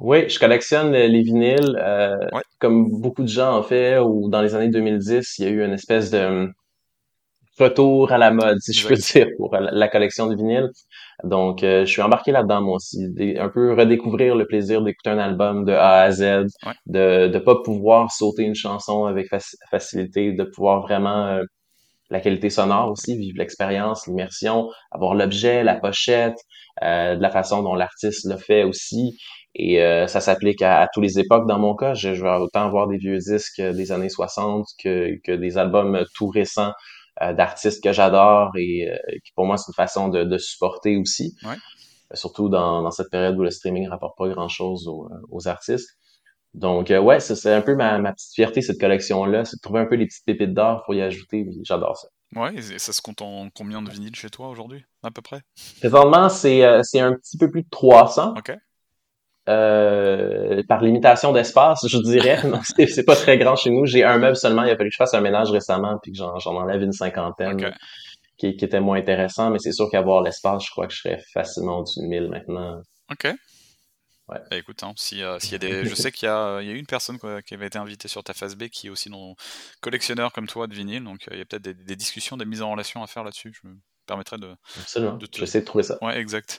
Oui, 0.00 0.28
je 0.28 0.38
collectionne 0.38 0.92
les 0.92 1.22
vinyles, 1.22 1.76
euh, 1.80 2.16
Ouais, 2.32 2.42
comme 2.58 2.90
beaucoup 2.90 3.22
de 3.22 3.28
gens 3.28 3.56
en 3.56 3.62
fait, 3.62 3.98
ou 3.98 4.28
dans 4.28 4.42
les 4.42 4.54
années 4.54 4.68
2010, 4.68 5.38
il 5.38 5.44
y 5.44 5.48
a 5.48 5.50
eu 5.50 5.64
une 5.64 5.72
espèce 5.72 6.10
de 6.10 6.50
retour 7.58 8.12
à 8.12 8.18
la 8.18 8.30
mode, 8.30 8.58
si 8.60 8.72
je 8.72 8.86
peux 8.88 8.94
dire, 8.94 9.28
pour 9.38 9.54
la 9.56 9.88
collection 9.88 10.26
de 10.26 10.36
vinyles. 10.36 10.70
Donc, 11.24 11.62
euh, 11.62 11.84
je 11.84 11.90
suis 11.90 12.02
embarqué 12.02 12.32
là-dedans, 12.32 12.62
moi 12.62 12.76
aussi. 12.76 13.06
Un 13.38 13.48
peu 13.48 13.74
redécouvrir 13.74 14.34
le 14.36 14.46
plaisir 14.46 14.82
d'écouter 14.82 15.10
un 15.10 15.18
album 15.18 15.64
de 15.64 15.72
A 15.72 16.02
à 16.02 16.10
Z, 16.10 16.46
Ouais, 16.66 16.74
de 16.86 17.28
de 17.28 17.38
pas 17.38 17.56
pouvoir 17.62 18.10
sauter 18.12 18.42
une 18.44 18.54
chanson 18.54 19.04
avec 19.06 19.28
faci- 19.30 19.56
facilité, 19.70 20.32
de 20.32 20.44
pouvoir 20.44 20.82
vraiment 20.82 21.26
euh, 21.26 21.44
la 22.10 22.20
qualité 22.20 22.50
sonore 22.50 22.90
aussi, 22.90 23.16
vivre 23.16 23.38
l'expérience, 23.38 24.06
l'immersion, 24.06 24.70
avoir 24.90 25.14
l'objet, 25.14 25.64
la 25.64 25.74
pochette, 25.76 26.36
euh, 26.82 27.16
de 27.16 27.22
la 27.22 27.30
façon 27.30 27.62
dont 27.62 27.74
l'artiste 27.74 28.26
le 28.30 28.36
fait 28.36 28.64
aussi. 28.64 29.16
Et 29.54 29.82
euh, 29.82 30.06
ça 30.06 30.20
s'applique 30.20 30.62
à, 30.62 30.80
à 30.82 30.88
toutes 30.92 31.04
les 31.04 31.18
époques 31.18 31.46
dans 31.48 31.58
mon 31.58 31.74
cas. 31.74 31.94
Je, 31.94 32.10
vais 32.10 32.28
autant 32.36 32.68
voir 32.70 32.88
des 32.88 32.98
vieux 32.98 33.18
disques 33.18 33.60
des 33.62 33.92
années 33.92 34.08
60 34.10 34.66
que, 34.82 35.14
que 35.24 35.32
des 35.32 35.56
albums 35.58 36.04
tout 36.14 36.28
récents 36.28 36.72
d'artistes 37.20 37.82
que 37.82 37.92
j'adore 37.92 38.50
et 38.56 38.90
euh, 38.90 38.96
qui 39.24 39.32
pour 39.32 39.46
moi 39.46 39.56
c'est 39.56 39.68
une 39.68 39.74
façon 39.74 40.08
de, 40.08 40.24
de 40.24 40.38
supporter 40.38 40.96
aussi. 40.96 41.36
Ouais. 41.44 41.56
Surtout 42.12 42.48
dans, 42.48 42.82
dans 42.82 42.90
cette 42.90 43.10
période 43.10 43.36
où 43.38 43.42
le 43.42 43.50
streaming 43.50 43.88
rapporte 43.88 44.16
pas 44.16 44.28
grand-chose 44.28 44.86
aux, 44.88 45.08
aux 45.30 45.48
artistes. 45.48 45.90
Donc 46.52 46.90
ouais, 46.90 47.18
c'est 47.18 47.52
un 47.52 47.62
peu 47.62 47.74
ma, 47.74 47.98
ma 47.98 48.12
petite 48.12 48.32
fierté 48.34 48.62
cette 48.62 48.78
collection-là, 48.78 49.44
c'est 49.44 49.56
de 49.56 49.60
trouver 49.60 49.80
un 49.80 49.86
peu 49.86 49.96
les 49.96 50.06
petites 50.06 50.24
pépites 50.24 50.54
d'or 50.54 50.82
pour 50.84 50.94
y 50.94 51.02
ajouter. 51.02 51.46
J'adore 51.64 51.96
ça. 51.96 52.08
Ouais, 52.36 52.54
et 52.54 52.78
ça 52.78 52.92
se 52.92 53.00
compte 53.00 53.22
en 53.22 53.48
combien 53.54 53.80
de 53.82 53.90
vinyles 53.90 54.16
chez 54.16 54.28
toi 54.28 54.48
aujourd'hui, 54.48 54.84
à 55.02 55.10
peu 55.10 55.22
près? 55.22 55.42
Présentement, 55.78 56.28
c'est 56.28 56.64
euh, 56.64 56.80
c'est 56.82 57.00
un 57.00 57.14
petit 57.14 57.38
peu 57.38 57.50
plus 57.50 57.62
de 57.62 57.68
300. 57.70 58.34
OK. 58.36 58.52
Euh, 59.48 60.62
par 60.68 60.80
limitation 60.82 61.32
d'espace, 61.32 61.86
je 61.86 61.98
dirais. 61.98 62.42
Non, 62.46 62.60
c'est 62.88 63.04
pas 63.04 63.16
très 63.16 63.36
grand 63.38 63.56
chez 63.56 63.70
nous. 63.70 63.84
J'ai 63.86 64.02
un 64.04 64.18
meuble 64.18 64.36
seulement. 64.36 64.62
Il 64.64 64.70
a 64.70 64.76
fallu 64.76 64.88
que 64.88 64.94
je 64.94 64.96
fasse 64.98 65.14
un 65.14 65.20
ménage 65.20 65.50
récemment 65.50 65.98
puis 66.02 66.12
que 66.12 66.18
j'en 66.18 66.34
enlève 66.56 66.80
une 66.82 66.92
cinquantaine 66.92 67.72
qui, 68.38 68.56
qui 68.56 68.64
était 68.64 68.80
moins 68.80 68.98
intéressant. 68.98 69.50
Mais 69.50 69.58
c'est 69.58 69.72
sûr 69.72 69.88
qu'avoir 69.90 70.22
l'espace, 70.22 70.64
je 70.64 70.70
crois 70.70 70.86
que 70.86 70.94
je 70.94 71.00
serais 71.00 71.22
facilement 71.34 71.80
au-dessus 71.80 72.00
de 72.00 72.06
1000 72.06 72.28
maintenant. 72.30 72.80
OK. 73.12 73.24
Ouais. 74.26 74.38
Bah 74.50 74.56
écoute, 74.56 74.82
hein, 74.82 74.94
si, 74.96 75.22
euh, 75.22 75.38
s'il 75.38 75.52
y 75.52 75.54
a 75.56 75.58
des, 75.58 75.84
je 75.84 75.94
sais 75.94 76.10
qu'il 76.10 76.26
y 76.26 76.30
a, 76.30 76.62
il 76.62 76.66
y 76.66 76.70
a 76.70 76.74
une 76.74 76.86
personne 76.86 77.18
quoi, 77.18 77.42
qui 77.42 77.52
avait 77.52 77.66
été 77.66 77.76
invitée 77.78 78.08
sur 78.08 78.24
ta 78.24 78.32
phase 78.32 78.56
B 78.56 78.68
qui 78.68 78.86
est 78.86 78.90
aussi 78.90 79.10
non 79.10 79.34
collectionneur 79.82 80.32
comme 80.32 80.46
toi 80.46 80.66
de 80.66 80.74
vinyle, 80.74 81.04
donc 81.04 81.28
euh, 81.28 81.34
il 81.34 81.38
y 81.40 81.42
a 81.42 81.44
peut-être 81.44 81.60
des, 81.62 81.74
des 81.74 81.94
discussions, 81.94 82.38
des 82.38 82.46
mises 82.46 82.62
en 82.62 82.70
relation 82.70 83.02
à 83.02 83.06
faire 83.06 83.22
là-dessus. 83.22 83.52
Je 83.62 83.68
me 83.68 83.74
permettrais 84.06 84.38
de. 84.38 84.54
Absolument. 84.80 85.18
de 85.18 85.26
te- 85.26 85.34
Je 85.36 85.40
vais 85.40 85.44
essayer 85.44 85.60
de 85.60 85.66
trouver 85.66 85.84
ça. 85.84 85.98
Ouais, 86.00 86.18
exact. 86.18 86.58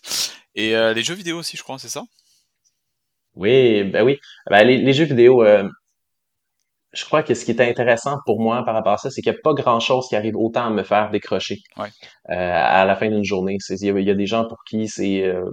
Et 0.54 0.75
euh, 0.75 0.94
les 0.94 1.01
jeux 1.01 1.15
vidéo 1.15 1.39
aussi, 1.39 1.58
je 1.58 1.63
crois, 1.63 1.80
c'est 1.80 1.89
ça? 1.89 2.04
Oui, 3.36 3.84
ben 3.84 4.04
oui. 4.06 4.20
Ben, 4.50 4.63
les, 4.65 4.77
les 4.77 4.94
jeux 4.94 5.06
vidéo, 5.06 5.44
euh, 5.44 5.68
je 6.94 7.04
crois 7.04 7.24
que 7.24 7.34
ce 7.34 7.44
qui 7.44 7.51
était 7.51 7.68
intéressant 7.70 8.18
pour 8.25 8.39
moi 8.39 8.63
par 8.63 8.74
rapport 8.74 8.94
à 8.94 8.98
ça, 8.98 9.10
c'est 9.10 9.22
qu'il 9.22 9.32
n'y 9.32 9.38
a 9.38 9.42
pas 9.44 9.54
grand-chose 9.54 10.08
qui 10.08 10.15
arrive 10.15 10.38
autant 10.38 10.68
à 10.68 10.70
me 10.70 10.84
faire 10.84 11.12
décrocher 11.12 11.58
Ouais. 11.77 11.89
euh, 12.30 12.34
à 12.34 12.86
la 12.86 12.96
fin 12.96 13.10
d'une 13.10 13.24
journée. 13.25 13.58
Il 13.70 14.00
y, 14.00 14.04
y 14.04 14.10
a 14.12 14.15
des 14.15 14.25
gens 14.25 14.46
pour 14.48 14.60
qui 14.65 14.88
c'est 14.88 15.24
euh, 15.24 15.44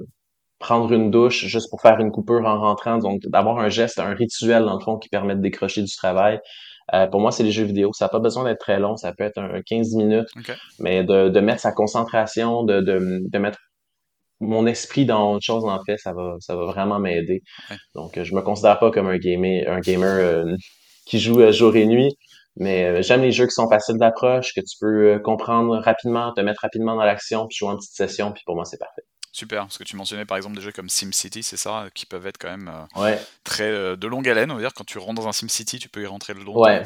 prendre 0.61 0.93
une 0.93 1.11
douche 1.11 1.45
juste 1.47 1.69
pour 1.71 1.81
faire 1.81 1.99
une 1.99 2.13
coupure 2.13 2.45
en 2.47 2.61
rentrant, 2.61 2.99
donc 2.99 3.21
d'avoir 3.27 3.59
un 3.59 3.69
geste, 3.69 3.99
un 3.99 4.15
rituel 4.15 4.65
dans 4.65 4.75
le 4.75 4.81
fond 4.85 4.99
qui 4.99 5.09
permet 5.09 5.35
de 5.35 5.41
décrocher 5.41 5.83
du 5.83 5.93
travail. 5.97 6.39
Euh, 6.95 7.07
pour 7.09 7.21
moi, 7.21 7.33
c'est 7.33 7.43
les 7.43 7.53
jeux 7.53 7.65
vidéo. 7.65 7.91
Ça 7.93 8.05
n'a 8.05 8.09
pas 8.11 8.19
besoin 8.21 8.45
d'être 8.45 8.61
très 8.61 8.79
long, 8.79 8.97
ça 8.97 9.13
peut 9.13 9.25
être 9.25 9.39
un 9.39 9.61
15 9.63 9.95
minutes, 9.97 10.29
Ok. 10.37 10.57
mais 10.79 11.03
de, 11.03 11.29
de 11.29 11.41
mettre 11.41 11.61
sa 11.61 11.73
concentration, 11.73 12.63
de, 12.65 12.81
de, 12.81 13.21
de 13.29 13.39
mettre 13.39 13.59
mon 14.43 14.67
esprit 14.67 15.07
dans 15.07 15.33
autre 15.33 15.45
chose 15.45 15.65
en 15.65 15.79
fait, 15.85 15.97
ça 15.99 16.13
va, 16.13 16.37
ça 16.41 16.57
va 16.57 16.65
vraiment 16.67 16.99
m'aider. 16.99 17.43
Ouais. 17.71 17.77
Donc, 17.95 18.21
je 18.23 18.35
me 18.35 18.43
considère 18.43 18.79
pas 18.79 18.91
comme 18.91 19.09
un 19.09 19.19
gamer, 19.19 19.65
un 19.69 19.81
gamer 19.81 20.09
euh, 20.19 20.57
qui 21.07 21.19
joue 21.21 21.41
euh, 21.41 21.53
jour 21.53 21.75
et 21.77 21.87
nuit, 21.87 22.15
mais 22.57 22.85
euh, 22.85 23.03
j'aime 23.03 23.23
les 23.23 23.33
jeux 23.33 23.47
qui 23.47 23.53
sont 23.55 23.69
faciles 23.69 23.99
d'approche, 23.99 24.55
que 24.55 24.61
tu 24.61 24.77
peux 24.81 25.19
comprendre 25.25 25.79
rapidement, 25.79 26.33
te 26.33 26.41
mettre 26.41 26.61
rapidement 26.63 26.97
dans 26.97 27.05
l'action, 27.05 27.47
puis 27.49 27.57
jouer 27.57 27.71
en 27.71 27.77
petite 27.77 27.95
session, 27.95 28.33
puis 28.33 28.43
pour 28.45 28.55
moi, 28.57 28.65
c'est 28.65 28.79
parfait. 28.79 29.03
Super, 29.35 29.63
parce 29.63 29.79
que 29.79 29.85
tu 29.85 29.97
mentionnais 29.97 30.27
par 30.27 30.37
exemple 30.37 30.57
des 30.57 30.61
jeux 30.63 30.73
comme 30.73 30.91
SimCity, 30.91 31.43
c'est 31.43 31.57
ça, 31.57 31.87
qui 31.95 32.05
peuvent 32.05 32.27
être 32.27 32.37
quand 32.37 32.51
même 32.51 32.69
euh, 32.69 33.01
Ouais, 33.01 33.19
très 33.45 33.65
euh, 33.71 33.97
de 33.97 34.07
longue 34.07 34.29
haleine, 34.29 34.51
on 34.51 34.57
va 34.57 34.61
dire. 34.61 34.75
Quand 34.75 34.85
tu 34.85 34.99
rentres 34.99 35.23
dans 35.23 35.29
un 35.29 35.33
SimCity, 35.33 35.79
tu 35.79 35.89
peux 35.89 36.03
y 36.03 36.07
rentrer 36.07 36.35
de 36.35 36.41
longtemps. 36.41 36.61
ouais. 36.61 36.83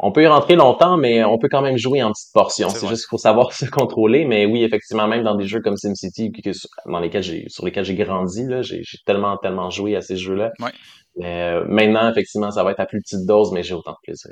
On 0.00 0.12
peut 0.12 0.22
y 0.22 0.26
rentrer 0.28 0.54
longtemps, 0.54 0.96
mais 0.96 1.24
on 1.24 1.38
peut 1.38 1.48
quand 1.50 1.60
même 1.62 1.76
jouer 1.76 2.02
en 2.04 2.12
petites 2.12 2.32
portions. 2.32 2.68
C'est 2.68 2.86
juste 2.86 3.02
qu'il 3.02 3.10
faut 3.10 3.18
savoir 3.18 3.52
se 3.52 3.64
contrôler. 3.66 4.24
Mais 4.24 4.46
oui, 4.46 4.62
effectivement, 4.62 5.08
même 5.08 5.24
dans 5.24 5.34
des 5.34 5.46
jeux 5.46 5.60
comme 5.60 5.76
SimCity, 5.76 6.30
que- 6.30 6.50
dans 6.86 7.00
lesquels 7.00 7.22
j'ai, 7.24 7.46
sur 7.48 7.64
lesquels 7.64 7.84
j'ai 7.84 7.96
grandi, 7.96 8.44
là, 8.46 8.62
j'ai, 8.62 8.82
tellement, 9.06 9.36
tellement 9.38 9.70
joué 9.70 9.96
à 9.96 10.00
ces 10.00 10.16
jeux-là. 10.16 10.52
Ouais. 10.60 10.72
Mais 11.16 11.42
euh, 11.52 11.64
maintenant, 11.66 12.08
effectivement, 12.10 12.50
ça 12.52 12.62
va 12.62 12.70
être 12.70 12.80
à 12.80 12.86
plus 12.86 13.00
petite 13.00 13.26
dose, 13.26 13.50
mais 13.52 13.62
j'ai 13.64 13.74
autant 13.74 13.90
de 13.92 13.96
plaisir. 14.04 14.30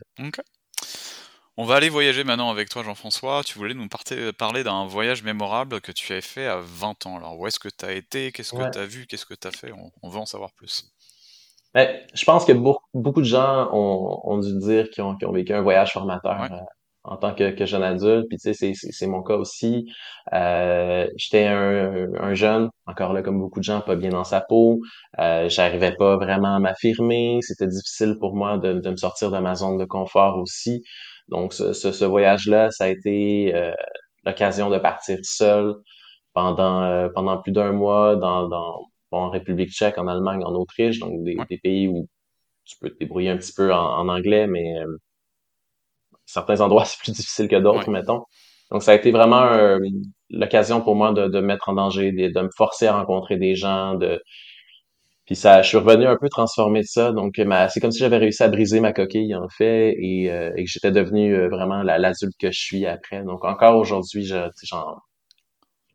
On 1.58 1.64
va 1.64 1.76
aller 1.76 1.88
voyager 1.88 2.22
maintenant 2.22 2.50
avec 2.50 2.68
toi, 2.68 2.82
Jean-François. 2.84 3.42
Tu 3.42 3.58
voulais 3.58 3.72
nous 3.74 3.88
parter- 3.88 4.32
parler 4.32 4.62
d'un 4.62 4.86
voyage 4.86 5.22
mémorable 5.22 5.80
que 5.80 5.90
tu 5.90 6.12
avais 6.12 6.20
fait 6.20 6.46
à 6.46 6.60
20 6.62 7.06
ans. 7.06 7.16
Alors, 7.16 7.38
où 7.38 7.46
est-ce 7.46 7.58
que 7.58 7.68
tu 7.70 7.84
as 7.84 7.92
été? 7.92 8.30
Qu'est-ce 8.30 8.52
que 8.52 8.58
Ouais. 8.58 8.70
tu 8.70 8.78
as 8.78 8.84
vu? 8.84 9.06
Qu'est-ce 9.06 9.24
que 9.24 9.34
tu 9.34 9.48
as 9.48 9.50
fait? 9.50 9.72
On, 9.72 9.90
on 10.02 10.08
veut 10.10 10.18
en 10.20 10.26
savoir 10.26 10.52
plus. 10.52 10.84
Ben, 11.76 12.00
je 12.14 12.24
pense 12.24 12.46
que 12.46 12.52
beaucoup, 12.54 13.20
de 13.20 13.26
gens 13.26 13.68
ont, 13.70 14.20
ont 14.24 14.38
dû 14.38 14.58
dire 14.60 14.88
qu'ils 14.88 15.04
ont, 15.04 15.14
vécu 15.32 15.52
un 15.52 15.60
voyage 15.60 15.92
formateur 15.92 16.40
Ouais. 16.40 16.50
euh, 16.50 16.60
en 17.04 17.18
tant 17.18 17.34
que, 17.34 17.50
que 17.50 17.66
jeune 17.66 17.82
adulte. 17.82 18.26
Puis 18.30 18.38
tu 18.38 18.54
sais, 18.54 18.72
c'est, 18.74 19.06
mon 19.06 19.22
cas 19.22 19.34
aussi. 19.36 19.86
Euh, 20.32 21.06
j'étais 21.18 21.44
un, 21.46 22.08
un 22.18 22.32
jeune, 22.34 22.70
encore 22.86 23.12
là, 23.12 23.22
comme 23.22 23.38
beaucoup 23.38 23.58
de 23.60 23.64
gens, 23.64 23.82
pas 23.82 23.94
bien 23.94 24.08
dans 24.10 24.24
sa 24.24 24.40
peau. 24.40 24.80
Euh, 25.18 25.50
j'arrivais 25.50 25.94
pas 25.94 26.16
vraiment 26.16 26.54
à 26.56 26.58
m'affirmer. 26.60 27.40
C'était 27.42 27.66
difficile 27.68 28.16
pour 28.20 28.34
moi 28.34 28.56
de, 28.58 28.72
de 28.80 28.90
me 28.90 28.96
sortir 28.96 29.30
de 29.30 29.38
ma 29.38 29.54
zone 29.54 29.76
de 29.76 29.84
confort 29.84 30.38
aussi. 30.38 30.82
Donc, 31.28 31.52
ce, 31.52 31.74
ce, 31.74 31.92
ce 31.92 32.04
voyage-là, 32.06 32.70
ça 32.70 32.84
a 32.84 32.88
été 32.88 33.54
euh, 33.54 33.72
l'occasion 34.24 34.70
de 34.70 34.78
partir 34.78 35.18
seul 35.24 35.74
pendant 36.34 36.82
euh, 36.84 37.08
pendant 37.14 37.38
plus 37.38 37.52
d'un 37.52 37.72
mois 37.72 38.16
dans, 38.16 38.48
dans 38.48 38.80
en 39.16 39.30
République 39.30 39.70
tchèque, 39.70 39.98
en 39.98 40.08
Allemagne, 40.08 40.44
en 40.44 40.54
Autriche, 40.54 40.98
donc 41.00 41.22
des, 41.24 41.36
Ouais. 41.38 41.46
des 41.48 41.58
pays 41.58 41.88
où 41.88 42.08
tu 42.66 42.76
peux 42.80 42.90
te 42.90 42.98
débrouiller 42.98 43.30
un 43.30 43.38
petit 43.38 43.54
peu 43.54 43.72
en, 43.74 43.98
en 44.00 44.08
anglais, 44.08 44.46
mais 44.48 44.78
euh, 44.80 44.98
certains 46.26 46.60
endroits 46.60 46.84
c'est 46.86 46.98
plus 47.00 47.12
difficile 47.12 47.48
que 47.48 47.56
d'autres, 47.56 47.90
Ouais. 47.90 47.90
mettons. 47.90 48.22
Donc 48.70 48.82
ça 48.82 48.92
a 48.92 48.94
été 48.94 49.10
vraiment 49.12 49.42
euh, 49.44 49.78
l'occasion 50.30 50.80
pour 50.80 50.96
moi 50.96 51.12
de, 51.12 51.28
de 51.28 51.40
me 51.40 51.46
mettre 51.46 51.68
en 51.68 51.74
danger, 51.74 52.10
de, 52.12 52.28
de 52.32 52.40
me 52.42 52.50
forcer 52.56 52.86
à 52.86 52.96
rencontrer 52.98 53.36
des 53.36 53.54
gens, 53.54 53.94
de 53.94 54.20
puis 55.26 55.34
ça, 55.34 55.60
je 55.62 55.68
suis 55.68 55.76
revenu 55.78 56.06
un 56.06 56.16
peu 56.16 56.28
transformé 56.28 56.80
de 56.82 56.86
ça. 56.86 57.12
Donc 57.12 57.38
ma, 57.38 57.68
c'est 57.68 57.80
comme 57.80 57.90
si 57.90 57.98
j'avais 57.98 58.18
réussi 58.18 58.42
à 58.44 58.48
briser 58.48 58.80
ma 58.80 58.92
coquille 58.92 59.34
en 59.34 59.48
fait, 59.48 59.94
et, 59.98 60.30
euh, 60.30 60.52
et 60.56 60.64
que 60.64 60.70
j'étais 60.70 60.92
devenu 60.92 61.48
vraiment 61.48 61.82
la- 61.82 61.98
l'adulte 61.98 62.34
que 62.38 62.52
je 62.52 62.58
suis 62.60 62.86
après. 62.86 63.24
Donc 63.24 63.44
encore 63.44 63.76
aujourd'hui, 63.76 64.24
j'en- 64.24 64.50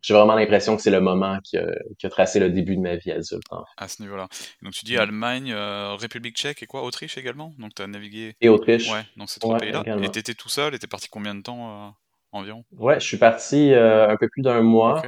j'ai 0.02 0.14
vraiment 0.14 0.34
l'impression 0.36 0.76
que 0.76 0.82
c'est 0.82 0.92
le 0.92 1.00
moment 1.02 1.38
qui 1.44 1.58
a, 1.58 1.66
qui 2.00 2.06
a 2.08 2.10
tracé 2.10 2.40
le 2.40 2.50
début 2.50 2.76
de 2.76 2.82
ma 2.82 2.96
vie 2.96 3.12
adulte. 3.12 3.44
en 3.52 3.60
fait. 3.66 3.84
à 3.84 3.88
ce 3.88 4.02
niveau-là. 4.02 4.28
Donc, 4.64 4.74
tu 4.74 4.84
dis 4.86 4.96
Mm. 4.96 5.00
Allemagne, 5.00 5.52
euh, 5.54 5.96
République 5.96 6.36
tchèque 6.36 6.64
et 6.64 6.66
quoi? 6.66 6.84
Autriche 6.84 7.18
également? 7.18 7.54
Donc, 7.60 7.74
tu 7.76 7.82
as 7.82 7.88
navigué. 7.88 8.36
Et 8.42 8.50
Autriche. 8.50 8.90
Ouais, 8.92 9.04
donc 9.18 9.30
ces 9.30 9.40
trois 9.40 9.54
Ouais, 9.56 9.60
pays-là. 9.72 9.84
Et 10.02 10.10
tu 10.10 10.20
étais 10.20 10.34
tout 10.34 10.50
seul? 10.50 10.74
Et 10.76 10.80
tu 10.80 10.88
parti 10.88 11.08
combien 11.10 11.36
de 11.36 11.42
temps 11.42 11.88
euh, 11.88 11.90
environ? 12.32 12.64
Ouais, 12.72 13.00
je 13.00 13.06
suis 13.06 13.18
parti 13.18 13.74
euh, 13.74 14.10
un 14.10 14.18
peu 14.18 14.28
plus 14.30 14.42
d'un 14.42 14.62
mois. 14.62 15.02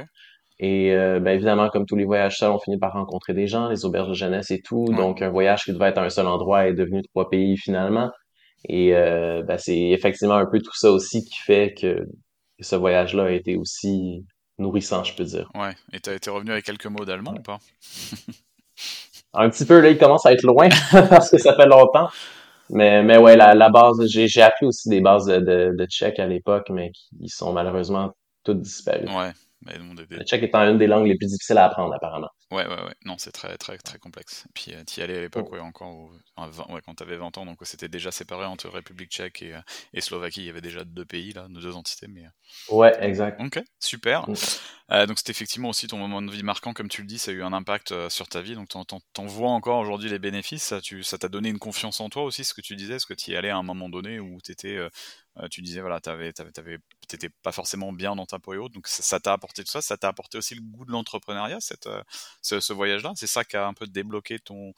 Et 0.60 0.94
ben 0.94 1.26
évidemment, 1.28 1.68
comme 1.68 1.84
tous 1.84 1.96
les 1.96 2.04
voyages 2.04 2.38
seuls, 2.38 2.52
on 2.52 2.60
finit 2.60 2.78
par 2.78 2.92
rencontrer 2.92 3.34
des 3.34 3.48
gens, 3.48 3.68
les 3.68 3.84
auberges 3.84 4.08
de 4.10 4.14
jeunesse 4.14 4.52
et 4.52 4.62
tout. 4.62 4.84
Ouais. 4.88 4.94
Donc 4.96 5.20
un 5.20 5.28
voyage 5.28 5.64
qui 5.64 5.72
devait 5.72 5.88
être 5.88 5.98
à 5.98 6.04
un 6.04 6.10
seul 6.10 6.28
endroit 6.28 6.68
est 6.68 6.74
devenu 6.74 7.02
trois 7.02 7.28
pays 7.28 7.56
finalement. 7.56 8.10
Et 8.68 8.92
ben, 8.92 9.58
c'est 9.58 9.76
effectivement 9.90 10.36
un 10.36 10.46
peu 10.46 10.60
tout 10.60 10.74
ça 10.74 10.92
aussi 10.92 11.24
qui 11.24 11.36
fait 11.38 11.74
que 11.78 12.06
ce 12.60 12.76
voyage-là 12.76 13.24
a 13.24 13.30
été 13.32 13.56
aussi 13.56 14.24
nourrissant, 14.58 15.04
je 15.04 15.14
peux 15.14 15.24
dire. 15.24 15.50
Ouais. 15.54 15.74
Et 15.92 16.00
tu 16.00 16.10
as 16.10 16.14
été 16.14 16.30
revenu 16.30 16.52
avec 16.52 16.64
quelques 16.64 16.86
mots 16.86 17.04
d'allemand 17.04 17.32
Ouais. 17.32 17.38
ou 17.38 17.42
pas? 17.42 17.58
Un 19.34 19.50
petit 19.50 19.64
peu 19.64 19.80
là, 19.80 19.90
il 19.90 19.98
commence 19.98 20.24
à 20.26 20.32
être 20.32 20.42
loin 20.44 20.68
parce 21.10 21.30
que 21.30 21.38
ça 21.38 21.54
fait 21.56 21.66
longtemps. 21.66 22.08
Mais, 22.70 23.02
mais 23.02 23.18
ouais, 23.18 23.36
la, 23.36 23.54
la 23.54 23.68
base, 23.68 24.06
j'ai, 24.06 24.42
appris 24.42 24.64
aussi 24.66 24.88
des 24.88 25.00
bases 25.00 25.26
de, 25.26 25.36
de, 25.38 25.74
de 25.76 25.86
tchèque 25.86 26.18
à 26.18 26.26
l'époque, 26.26 26.70
mais 26.70 26.92
qui 26.92 27.28
sont 27.28 27.52
malheureusement 27.52 28.12
toutes 28.44 28.62
disparues. 28.62 29.06
Ouais. 29.08 29.32
Mais 29.66 29.74
des- 29.96 30.06
des- 30.06 30.16
Le 30.16 30.24
tchèque 30.24 30.42
étant 30.44 30.60
une 30.62 30.78
des 30.78 30.86
langues 30.86 31.06
les 31.06 31.16
plus 31.16 31.26
difficiles 31.26 31.58
à 31.58 31.64
apprendre, 31.66 31.92
apparemment. 31.94 32.28
Ouais, 32.54 32.66
ouais, 32.66 32.82
ouais. 32.84 32.94
Non, 33.04 33.16
c'est 33.18 33.32
très, 33.32 33.56
très, 33.58 33.78
très 33.78 33.98
complexe. 33.98 34.44
Puis, 34.54 34.74
euh, 34.74 34.84
t'y 34.84 35.02
allais 35.02 35.18
à 35.18 35.20
l'époque, 35.20 35.46
Oh. 35.50 35.54
ouais, 35.54 35.60
encore, 35.60 35.90
au- 35.94 36.12
enfin, 36.36 36.50
20 36.50 36.74
ouais, 36.74 36.80
quand 36.84 36.94
t'avais 36.94 37.16
20 37.16 37.36
ans, 37.38 37.46
donc 37.46 37.58
c'était 37.62 37.88
déjà 37.88 38.10
séparé 38.12 38.44
entre 38.44 38.68
République 38.68 39.10
tchèque 39.10 39.42
et, 39.42 39.54
euh, 39.54 39.60
et 39.92 40.00
Slovaquie. 40.00 40.40
Il 40.42 40.46
y 40.46 40.50
avait 40.50 40.60
déjà 40.60 40.84
deux 40.84 41.04
pays, 41.04 41.32
là, 41.32 41.46
deux 41.48 41.74
entités, 41.76 42.06
mais... 42.08 42.24
euh, 42.24 42.28
Ouais, 42.68 42.92
exact. 43.00 43.40
Ok, 43.40 43.60
super. 43.80 44.28
Mm. 44.28 44.34
Euh, 44.92 45.06
donc, 45.06 45.18
c'était 45.18 45.32
effectivement 45.32 45.70
aussi 45.70 45.86
ton 45.88 45.98
moment 45.98 46.22
de 46.22 46.30
vie 46.30 46.42
marquant, 46.42 46.72
comme 46.74 46.88
tu 46.88 47.00
le 47.02 47.06
dis, 47.08 47.18
ça 47.18 47.30
a 47.30 47.34
eu 47.34 47.42
un 47.42 47.52
impact 47.52 48.08
sur 48.08 48.28
ta 48.28 48.40
vie, 48.42 48.54
donc 48.54 48.68
t'en, 48.68 48.84
t'en, 48.84 49.00
t'en 49.12 49.26
vois 49.26 49.50
encore 49.50 49.78
aujourd'hui 49.80 50.08
les 50.10 50.18
bénéfices. 50.18 50.62
Ça, 50.62 50.80
tu, 50.80 51.02
ça 51.02 51.18
t'a 51.18 51.28
donné 51.28 51.48
une 51.48 51.58
confiance 51.58 52.00
en 52.00 52.08
toi 52.10 52.22
aussi, 52.24 52.44
ce 52.44 52.54
que 52.54 52.60
tu 52.60 52.76
disais, 52.76 52.98
ce 52.98 53.06
que 53.06 53.14
tu 53.14 53.32
y 53.32 53.36
allais 53.36 53.50
à 53.50 53.56
un 53.56 53.62
moment 53.62 53.88
donné 53.88 54.20
où 54.20 54.40
t'étais... 54.40 54.78
euh, 55.38 55.44
euh, 55.44 55.48
tu 55.48 55.62
disais, 55.62 55.80
voilà, 55.80 56.00
t'avais, 56.00 56.32
t'étais 56.32 57.28
pas 57.42 57.52
forcément 57.52 57.92
bien 57.92 58.14
dans 58.14 58.26
ta 58.26 58.38
peau 58.38 58.54
et 58.54 58.58
autres, 58.58 58.74
donc 58.74 58.86
ça, 58.86 59.18
t'a 59.20 59.32
apporté 59.32 59.64
tout 59.64 59.70
ça, 59.70 59.80
ça 59.80 59.96
t'a 59.96 60.08
apporté 60.08 60.38
aussi 60.38 60.54
le 60.54 60.60
goût 60.62 60.84
de 60.84 60.92
l'entrepreneuriat, 60.92 61.58
cette, 61.60 61.86
euh, 61.86 62.02
ce, 62.40 62.60
ce 62.60 62.72
voyage-là? 62.72 63.12
C'est 63.16 63.26
ça 63.26 63.44
qui 63.44 63.56
a 63.56 63.66
un 63.66 63.74
peu 63.74 63.86
débloqué 63.86 64.38
ton, 64.38 64.72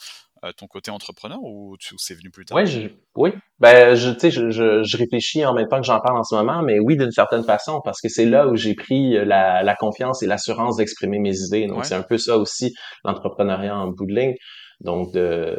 euh, 0.44 0.52
ton 0.52 0.66
côté 0.66 0.90
entrepreneur 0.90 1.38
ou 1.42 1.76
c'est 1.98 2.14
venu 2.14 2.30
plus 2.30 2.44
tard? 2.44 2.56
Ouais, 2.56 2.66
je, 2.66 2.88
oui. 3.16 3.32
Ben, 3.58 3.94
je, 3.94 4.10
tu 4.10 4.20
sais, 4.20 4.30
je, 4.30 4.50
je, 4.50 4.82
je 4.82 4.96
réfléchis 4.96 5.44
en 5.44 5.54
même 5.54 5.68
temps 5.68 5.80
que 5.80 5.86
j'en 5.86 6.00
parle 6.00 6.18
en 6.18 6.24
ce 6.24 6.34
moment, 6.34 6.62
mais 6.62 6.78
oui, 6.78 6.96
d'une 6.96 7.12
certaine 7.12 7.44
façon, 7.44 7.80
parce 7.84 8.00
que 8.00 8.08
c'est 8.08 8.26
là 8.26 8.46
où 8.48 8.56
j'ai 8.56 8.74
pris 8.74 9.12
la, 9.24 9.62
la 9.62 9.74
confiance 9.76 10.22
et 10.22 10.26
l'assurance 10.26 10.76
d'exprimer 10.76 11.18
mes 11.18 11.36
idées. 11.38 11.66
Donc, 11.66 11.78
Ouais. 11.78 11.84
c'est 11.84 11.94
un 11.94 12.02
peu 12.02 12.18
ça 12.18 12.38
aussi, 12.38 12.74
l'entrepreneuriat 13.04 13.76
en 13.76 13.88
bout 13.88 14.06
de 14.06 14.14
ligne. 14.14 14.34
Donc, 14.80 15.12
de, 15.12 15.58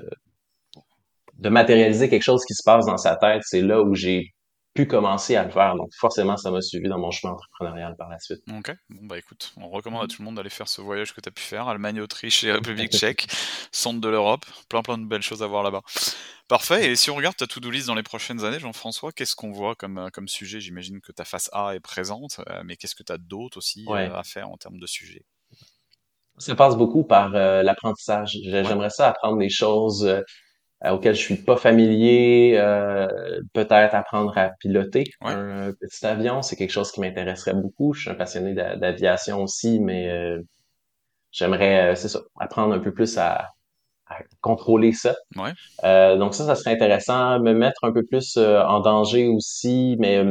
de 1.36 1.50
matérialiser 1.50 2.10
quelque 2.10 2.24
chose 2.24 2.44
qui 2.46 2.54
se 2.54 2.64
passe 2.64 2.86
dans 2.86 2.98
sa 2.98 3.16
tête, 3.16 3.42
c'est 3.46 3.62
là 3.62 3.82
où 3.82 3.94
j'ai 3.96 4.34
pu 4.78 4.86
commencer 4.86 5.36
à 5.36 5.44
le 5.44 5.50
faire. 5.50 5.76
Donc 5.76 5.90
forcément, 6.00 6.38
ça 6.38 6.52
m'a 6.52 6.62
suivi 6.62 6.88
dans 6.88 7.00
mon 7.00 7.10
chemin 7.10 7.34
entrepreneurial 7.34 7.96
par 7.98 8.10
la 8.10 8.20
suite. 8.20 8.44
Ok, 8.56 8.72
bon 8.90 9.08
bah 9.08 9.18
écoute, 9.18 9.54
on 9.58 9.70
recommande 9.70 10.04
à 10.04 10.08
tout 10.08 10.18
le 10.20 10.26
monde 10.26 10.36
d'aller 10.36 10.52
faire 10.52 10.68
ce 10.68 10.82
voyage 10.82 11.16
que 11.16 11.22
tu 11.22 11.30
as 11.30 11.32
pu 11.32 11.42
faire, 11.42 11.68
Allemagne, 11.68 12.00
Autriche 12.00 12.44
et 12.44 12.52
République 12.52 12.92
tchèque, 12.96 13.28
centre 13.72 14.00
de 14.00 14.08
l'Europe, 14.08 14.46
plein 14.70 14.84
plein 14.84 15.00
de 15.00 15.06
belles 15.06 15.24
choses 15.24 15.42
à 15.42 15.48
voir 15.48 15.64
là-bas. 15.64 15.82
Parfait, 16.48 16.92
et 16.92 16.96
si 16.96 17.10
on 17.10 17.16
regarde 17.16 17.36
ta 17.36 17.48
to-do 17.48 17.72
list 17.72 17.88
dans 17.88 17.96
les 17.96 18.04
prochaines 18.04 18.46
années, 18.46 18.60
Jean-François, 18.60 19.12
qu'est-ce 19.12 19.36
qu'on 19.36 19.52
voit 19.52 19.74
comme, 19.74 19.98
euh, 19.98 20.10
comme 20.14 20.28
sujet? 20.28 20.62
J'imagine 20.62 21.02
que 21.02 21.12
ta 21.12 21.26
face 21.26 21.50
A 21.54 21.74
est 21.74 21.80
présente, 21.80 22.40
euh, 22.48 22.62
mais 22.64 22.76
qu'est-ce 22.78 22.96
que 22.96 23.04
tu 23.04 23.12
as 23.12 23.18
d'autre 23.18 23.58
aussi 23.58 23.86
euh, 23.90 24.14
à 24.14 24.24
faire 24.24 24.48
en 24.50 24.58
termes 24.58 24.80
de 24.80 24.86
sujets 24.86 25.26
Ça 26.38 26.54
passe 26.56 26.78
beaucoup 26.78 27.04
par 27.04 27.30
l'apprentissage. 27.30 28.38
J'aimerais 28.44 28.92
ça 28.92 29.10
apprendre 29.10 29.40
des 29.40 29.50
choses 29.50 30.08
auquel 30.86 31.16
je 31.16 31.22
suis 31.22 31.38
pas 31.38 31.58
familier, 31.58 32.56
euh, 32.58 33.08
peut-être 33.54 33.96
apprendre 33.96 34.38
à 34.38 34.50
piloter 34.60 35.06
un 35.22 35.72
petit 35.80 36.06
avion, 36.06 36.42
c'est 36.42 36.56
quelque 36.56 36.72
chose 36.72 36.92
qui 36.92 37.02
m'intéresserait 37.02 37.56
beaucoup. 37.56 37.94
Je 37.94 38.02
suis 38.02 38.10
un 38.10 38.16
passionné 38.16 38.54
d'aviation 38.54 39.42
aussi, 39.42 39.80
mais 39.80 40.10
euh, 40.10 40.42
j'aimerais, 41.32 41.96
c'est 41.96 42.10
ça, 42.10 42.20
apprendre 42.40 42.76
un 42.76 42.80
peu 42.80 42.94
plus 42.94 43.18
à, 43.18 43.50
contrôler 44.40 44.94
ça. 44.94 45.16
Ouais. 45.36 45.52
donc 46.18 46.34
ça, 46.34 46.46
ça 46.46 46.56
serait 46.56 46.72
intéressant. 46.72 47.42
Me 47.42 47.54
mettre 47.54 47.84
un 47.84 47.92
peu 47.92 48.04
plus 48.06 48.38
en 48.38 48.80
danger 48.80 49.28
aussi, 49.28 49.98
mais 50.00 50.24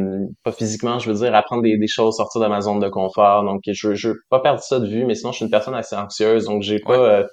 pas 0.44 0.52
physiquement, 0.52 0.98
je 0.98 1.10
veux 1.10 1.18
dire, 1.18 1.34
apprendre 1.34 1.62
des, 1.62 1.86
choses, 1.86 2.16
sortir 2.16 2.40
de 2.40 2.46
ma 2.46 2.62
zone 2.62 2.80
de 2.80 2.88
confort. 2.88 3.44
Donc 3.44 3.60
je, 3.66 3.94
je 3.94 4.08
veux 4.08 4.20
pas 4.30 4.40
perdre 4.40 4.62
ça 4.62 4.80
de 4.80 4.86
vue, 4.86 5.04
mais 5.04 5.14
sinon 5.14 5.32
je 5.32 5.36
suis 5.36 5.44
une 5.44 5.50
personne 5.50 5.74
assez 5.74 5.94
anxieuse, 5.94 6.46
donc 6.46 6.62
j'ai 6.62 6.78
pas 6.78 7.26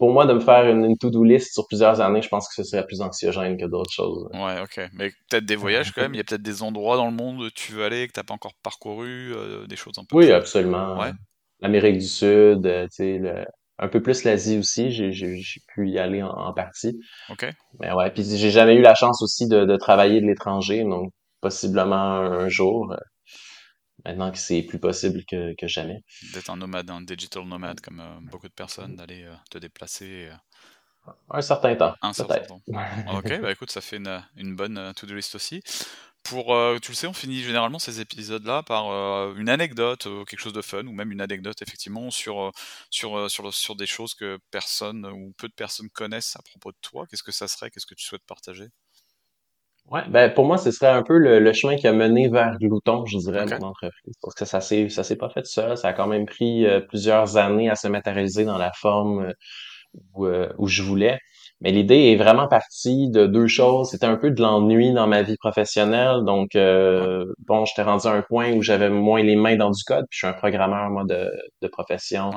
pour 0.00 0.14
moi, 0.14 0.24
de 0.24 0.32
me 0.32 0.40
faire 0.40 0.66
une, 0.66 0.96
to-do 0.96 1.22
list 1.22 1.52
sur 1.52 1.66
plusieurs 1.68 2.00
années, 2.00 2.22
je 2.22 2.28
pense 2.30 2.48
que 2.48 2.54
ce 2.54 2.64
serait 2.64 2.86
plus 2.86 3.02
anxiogène 3.02 3.58
que 3.58 3.66
d'autres 3.66 3.92
choses. 3.92 4.30
Ouais, 4.32 4.58
ok. 4.62 4.88
Mais 4.94 5.10
peut-être 5.28 5.44
des 5.44 5.56
voyages 5.56 5.92
quand 5.94 6.00
même. 6.00 6.14
Il 6.14 6.16
y 6.16 6.20
a 6.20 6.24
peut-être 6.24 6.40
des 6.40 6.62
endroits 6.62 6.96
dans 6.96 7.04
le 7.04 7.12
monde 7.14 7.42
où 7.42 7.50
tu 7.50 7.72
veux 7.72 7.84
aller 7.84 8.08
que 8.08 8.12
tu 8.12 8.18
n'as 8.18 8.24
pas 8.24 8.32
encore 8.32 8.54
parcouru, 8.62 9.34
euh, 9.34 9.66
des 9.66 9.76
choses 9.76 9.92
un 9.98 10.04
peu. 10.08 10.16
Oui, 10.16 10.32
absolument. 10.32 10.98
Ouais. 10.98 11.12
L'Amérique 11.60 11.98
du 11.98 12.06
Sud, 12.06 12.64
euh, 12.64 12.86
tu 12.86 13.20
sais, 13.20 13.44
un 13.78 13.88
peu 13.88 14.00
plus 14.00 14.24
l'Asie 14.24 14.56
aussi. 14.56 14.90
J'ai 14.90 15.60
pu 15.68 15.90
y 15.90 15.98
aller 15.98 16.22
en, 16.22 16.54
partie. 16.54 16.98
Ok. 17.28 17.46
Mais 17.78 17.92
ouais, 17.92 18.10
puis 18.10 18.24
j'ai 18.24 18.50
jamais 18.50 18.76
eu 18.76 18.82
la 18.82 18.94
chance 18.94 19.20
aussi 19.20 19.48
de, 19.48 19.66
de 19.66 19.76
travailler 19.76 20.22
de 20.22 20.26
l'étranger, 20.26 20.82
donc 20.82 21.12
possiblement 21.42 21.94
un, 21.94 22.48
jour. 22.48 22.96
Maintenant 24.04 24.30
que 24.30 24.38
c'est 24.38 24.62
plus 24.62 24.78
possible 24.78 25.24
que, 25.24 25.54
que 25.54 25.66
jamais. 25.66 26.02
D'être 26.32 26.50
un 26.50 26.56
nomade, 26.56 26.90
un 26.90 27.00
digital 27.00 27.44
nomade, 27.44 27.80
comme 27.80 28.00
euh, 28.00 28.18
beaucoup 28.22 28.48
de 28.48 28.52
personnes, 28.52 28.96
d'aller 28.96 29.24
euh, 29.24 29.34
te 29.50 29.58
déplacer. 29.58 30.30
Euh, 30.30 31.12
un 31.30 31.42
certain 31.42 31.74
temps. 31.76 31.94
Un 32.02 32.12
certain 32.12 32.40
temps. 32.40 32.60
ok, 33.14 33.40
bah 33.42 33.52
écoute, 33.52 33.70
ça 33.70 33.80
fait 33.80 33.96
une, 33.96 34.22
une 34.36 34.54
bonne 34.54 34.92
to-do 34.94 35.14
list 35.14 35.34
aussi. 35.34 35.62
Pour, 36.22 36.54
tu 36.82 36.90
le 36.90 36.94
sais, 36.94 37.06
on 37.06 37.14
finit 37.14 37.40
généralement 37.40 37.78
ces 37.78 38.00
épisodes-là 38.02 38.62
par 38.62 38.90
une 39.36 39.48
anecdote, 39.48 40.06
quelque 40.28 40.38
chose 40.38 40.52
de 40.52 40.60
fun, 40.60 40.86
ou 40.86 40.92
même 40.92 41.10
une 41.10 41.22
anecdote 41.22 41.62
effectivement 41.62 42.10
sur, 42.10 42.52
sur, 42.90 43.30
sur, 43.30 43.54
sur 43.54 43.74
des 43.74 43.86
choses 43.86 44.12
que 44.12 44.38
personne 44.50 45.06
ou 45.06 45.32
peu 45.38 45.48
de 45.48 45.54
personnes 45.54 45.88
connaissent 45.88 46.36
à 46.36 46.42
propos 46.42 46.72
de 46.72 46.76
toi. 46.82 47.06
Qu'est-ce 47.06 47.22
que 47.22 47.32
ça 47.32 47.48
serait? 47.48 47.70
Qu'est-ce 47.70 47.86
que 47.86 47.94
tu 47.94 48.04
souhaites 48.04 48.26
partager? 48.26 48.68
Ouais, 49.90 50.02
ben 50.08 50.32
pour 50.32 50.44
moi, 50.44 50.56
ce 50.56 50.70
serait 50.70 50.90
un 50.90 51.02
peu 51.02 51.18
le, 51.18 51.52
chemin 51.52 51.74
qui 51.74 51.88
a 51.88 51.92
mené 51.92 52.28
vers 52.28 52.56
Glouton, 52.60 53.04
je 53.06 53.18
dirais, 53.18 53.44
mon 53.58 53.66
entreprise. 53.68 54.14
Parce 54.22 54.36
que 54.36 54.44
ça 54.44 54.60
s'est 54.60 54.88
ça 54.88 55.02
s'est 55.02 55.16
pas 55.16 55.28
fait 55.30 55.44
seul. 55.46 55.76
Ça 55.76 55.88
a 55.88 55.92
quand 55.92 56.06
même 56.06 56.26
pris 56.26 56.64
euh, 56.64 56.80
plusieurs 56.80 57.36
années 57.36 57.68
à 57.68 57.74
se 57.74 57.88
matérialiser 57.88 58.44
dans 58.44 58.56
la 58.56 58.70
forme 58.72 59.24
euh, 59.24 59.32
où, 60.14 60.26
euh, 60.26 60.48
où 60.58 60.68
je 60.68 60.82
voulais. 60.82 61.18
Mais 61.60 61.72
l'idée 61.72 62.12
est 62.12 62.16
vraiment 62.16 62.46
partie 62.46 63.10
de 63.10 63.26
deux 63.26 63.48
choses. 63.48 63.90
C'était 63.90 64.06
un 64.06 64.16
peu 64.16 64.30
de 64.30 64.40
l'ennui 64.40 64.92
dans 64.94 65.08
ma 65.08 65.22
vie 65.22 65.36
professionnelle. 65.36 66.22
Donc, 66.24 66.52
bon, 66.54 67.64
j'étais 67.66 67.82
rendu 67.82 68.06
à 68.06 68.12
un 68.12 68.22
point 68.22 68.52
où 68.52 68.62
j'avais 68.62 68.88
moins 68.88 69.22
les 69.22 69.36
mains 69.36 69.56
dans 69.56 69.70
du 69.70 69.82
code. 69.84 70.06
Puis 70.08 70.20
je 70.22 70.26
suis 70.26 70.26
un 70.26 70.32
programmeur, 70.38 70.88
moi, 70.88 71.04
de, 71.06 71.30
de 71.60 71.68
profession 71.68 72.30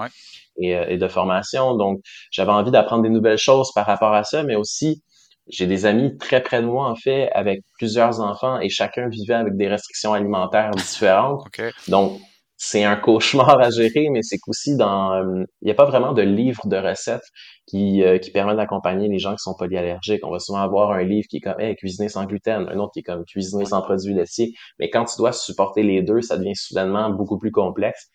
et, 0.57 0.71
et 0.71 0.97
de 0.97 1.07
formation. 1.07 1.75
Donc, 1.77 2.01
j'avais 2.31 2.51
envie 2.51 2.71
d'apprendre 2.71 3.03
des 3.03 3.09
nouvelles 3.09 3.37
choses 3.37 3.71
par 3.73 3.85
rapport 3.85 4.13
à 4.13 4.25
ça, 4.25 4.43
mais 4.43 4.55
aussi 4.57 5.01
j'ai 5.47 5.67
des 5.67 5.85
amis 5.85 6.17
très 6.17 6.41
près 6.41 6.61
de 6.61 6.67
moi, 6.67 6.89
en 6.89 6.95
fait, 6.95 7.29
avec 7.33 7.61
plusieurs 7.77 8.21
enfants 8.21 8.59
et 8.59 8.69
chacun 8.69 9.09
vivait 9.09 9.33
avec 9.33 9.55
des 9.57 9.67
restrictions 9.67 10.13
alimentaires 10.13 10.71
différentes. 10.71 11.45
Donc, 11.87 12.19
c'est 12.65 12.85
un 12.85 12.95
cauchemar 12.95 13.59
à 13.59 13.69
gérer, 13.71 14.07
mais 14.09 14.21
c'est 14.21 14.37
qu'aussi 14.37 14.77
dans, 14.77 15.13
euh, 15.13 15.43
il 15.61 15.65
n'y 15.65 15.71
a 15.71 15.75
pas 15.75 15.85
vraiment 15.85 16.13
de 16.13 16.21
livre 16.21 16.65
de 16.65 16.77
recettes 16.77 17.25
qui, 17.67 18.03
euh, 18.03 18.19
qui 18.19 18.31
permet 18.31 18.55
d'accompagner 18.55 19.09
les 19.09 19.19
gens 19.19 19.31
qui 19.31 19.41
sont 19.43 19.53
polyallergiques. 19.53 20.25
On 20.25 20.31
va 20.31 20.39
souvent 20.39 20.61
avoir 20.61 20.91
un 20.91 21.03
livre 21.03 21.27
qui 21.29 21.37
est 21.37 21.41
comme, 21.41 21.59
hey, 21.59 21.75
cuisiner 21.75 22.07
sans 22.07 22.25
gluten, 22.25 22.69
un 22.69 22.77
autre 22.77 22.91
qui 22.93 22.99
est 22.99 23.03
comme 23.03 23.25
cuisiner 23.25 23.65
sans 23.65 23.81
produits 23.81 24.13
laitiers. 24.13 24.53
Mais 24.79 24.89
quand 24.89 25.03
tu 25.03 25.17
dois 25.17 25.33
supporter 25.33 25.83
les 25.83 26.03
deux, 26.03 26.21
ça 26.21 26.37
devient 26.37 26.55
soudainement 26.55 27.09
beaucoup 27.09 27.37
plus 27.37 27.51
complexe. 27.51 28.07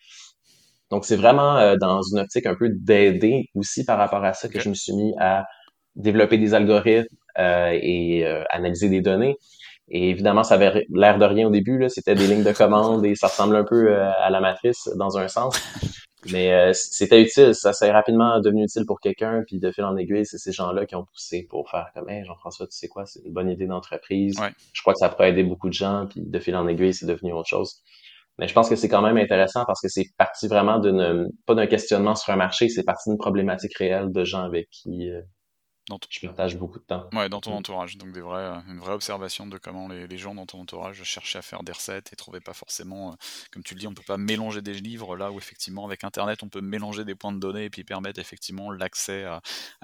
Donc, 0.89 1.05
c'est 1.05 1.17
vraiment 1.17 1.57
euh, 1.57 1.75
dans 1.79 2.01
une 2.01 2.17
optique 2.19 2.47
un 2.47 2.55
peu 2.55 2.69
d'aider 2.69 3.45
aussi 3.53 3.85
par 3.85 3.99
rapport 3.99 4.23
à 4.23 4.33
ça 4.33 4.49
que 4.49 4.59
je 4.59 4.69
me 4.69 4.73
suis 4.73 4.93
mis 4.93 5.13
à 5.19 5.45
développer 5.95 6.39
des 6.39 6.55
algorithmes 6.55 7.15
et 7.73 8.25
euh, 8.25 8.43
analyser 8.49 8.89
des 8.89 9.01
données. 9.01 9.37
Et 9.89 10.09
évidemment, 10.09 10.43
ça 10.43 10.55
avait 10.55 10.85
l'air 10.93 11.17
de 11.17 11.25
rien 11.25 11.47
au 11.47 11.51
début. 11.51 11.83
C'était 11.89 12.15
des 12.15 12.27
lignes 12.27 12.43
de 12.43 12.51
commande 12.51 13.05
et 13.05 13.15
ça 13.15 13.27
ressemble 13.27 13.55
un 13.55 13.63
peu 13.63 13.91
euh, 13.91 14.11
à 14.19 14.29
la 14.29 14.39
matrice 14.39 14.89
dans 14.97 15.17
un 15.17 15.27
sens. 15.27 15.59
Mais 16.31 16.73
c'était 16.73 17.21
utile. 17.21 17.55
Ça 17.55 17.71
s'est 17.71 17.91
rapidement 17.91 18.41
devenu 18.41 18.65
utile 18.65 18.85
pour 18.85 18.99
quelqu'un. 18.99 19.41
Puis 19.47 19.59
de 19.59 19.71
fil 19.71 19.85
en 19.85 19.95
aiguille, 19.95 20.25
c'est 20.25 20.37
ces 20.37 20.51
gens-là 20.51 20.85
qui 20.85 20.95
ont 20.95 21.05
poussé 21.05 21.47
pour 21.49 21.69
faire 21.71 21.87
comme 21.93 22.09
hey, 22.09 22.25
Jean-François, 22.25 22.67
tu 22.67 22.77
sais 22.77 22.89
quoi, 22.89 23.05
c'est 23.05 23.21
une 23.25 23.31
bonne 23.31 23.49
idée 23.49 23.67
d'entreprise. 23.67 24.37
Je 24.73 24.81
crois 24.81 24.93
que 24.93 24.99
ça 24.99 25.07
pourrait 25.07 25.29
aider 25.29 25.43
beaucoup 25.43 25.69
de 25.69 25.73
gens. 25.73 26.07
Puis 26.09 26.21
de 26.21 26.39
fil 26.39 26.55
en 26.57 26.67
aiguille, 26.67 26.93
c'est 26.93 27.05
devenu 27.05 27.31
autre 27.31 27.47
chose. 27.47 27.81
Mais 28.37 28.47
je 28.47 28.53
pense 28.53 28.69
que 28.69 28.75
c'est 28.75 28.87
quand 28.87 29.01
même 29.01 29.17
intéressant 29.17 29.65
parce 29.65 29.81
que 29.81 29.89
c'est 29.89 30.05
parti 30.17 30.47
vraiment 30.47 30.79
d'une 30.79 31.29
pas 31.45 31.55
d'un 31.55 31.67
questionnement 31.67 32.15
sur 32.15 32.33
un 32.33 32.37
marché, 32.37 32.69
c'est 32.69 32.83
parti 32.83 33.09
d'une 33.09 33.17
problématique 33.17 33.75
réelle 33.77 34.11
de 34.11 34.23
gens 34.23 34.43
avec 34.43 34.69
qui 34.69 35.09
dans 35.89 35.99
Je 36.09 36.21
partage 36.21 36.55
beaucoup 36.55 36.79
de 36.79 36.83
temps. 36.83 37.09
Ouais, 37.13 37.27
dans 37.27 37.41
ton 37.41 37.51
mm. 37.51 37.55
entourage. 37.55 37.97
Donc 37.97 38.11
des 38.11 38.21
vrais, 38.21 38.43
euh, 38.43 38.59
une 38.69 38.79
vraie 38.79 38.93
observation 38.93 39.47
de 39.47 39.57
comment 39.57 39.87
les, 39.89 40.17
gens 40.17 40.35
dans 40.35 40.45
ton 40.45 40.61
entourage 40.61 41.03
cherchaient 41.03 41.39
à 41.39 41.41
faire 41.41 41.63
des 41.63 41.71
recettes 41.71 42.13
et 42.13 42.15
trouvaient 42.15 42.39
pas 42.39 42.53
forcément, 42.53 43.11
euh, 43.11 43.15
comme 43.51 43.63
tu 43.63 43.73
le 43.73 43.79
dis, 43.79 43.87
on 43.87 43.93
peut 43.93 44.03
pas 44.05 44.17
mélanger 44.17 44.61
des 44.61 44.73
livres 44.73 45.17
là 45.17 45.31
où 45.31 45.37
effectivement 45.37 45.85
avec 45.85 46.03
Internet 46.03 46.43
on 46.43 46.49
peut 46.49 46.61
mélanger 46.61 47.05
des 47.05 47.15
points 47.15 47.33
de 47.33 47.39
données 47.39 47.65
et 47.65 47.69
puis 47.69 47.83
permettre 47.83 48.19
effectivement 48.19 48.71
l'accès 48.71 49.25
à, 49.25 49.41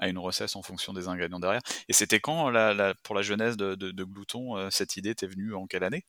une 0.08 0.18
recette 0.18 0.54
en 0.56 0.62
fonction 0.62 0.92
des 0.92 1.08
ingrédients 1.08 1.40
derrière. 1.40 1.62
Et 1.88 1.92
c'était 1.92 2.20
quand 2.20 2.48
la, 2.50 2.94
pour 3.02 3.14
la 3.14 3.22
jeunesse 3.22 3.56
de, 3.56 3.74
de, 3.74 4.04
Glouton, 4.04 4.56
euh, 4.56 4.68
cette 4.70 4.96
idée 4.96 5.14
t'est 5.14 5.26
venue 5.26 5.54
en 5.54 5.66
quelle 5.66 5.84
année? 5.84 6.04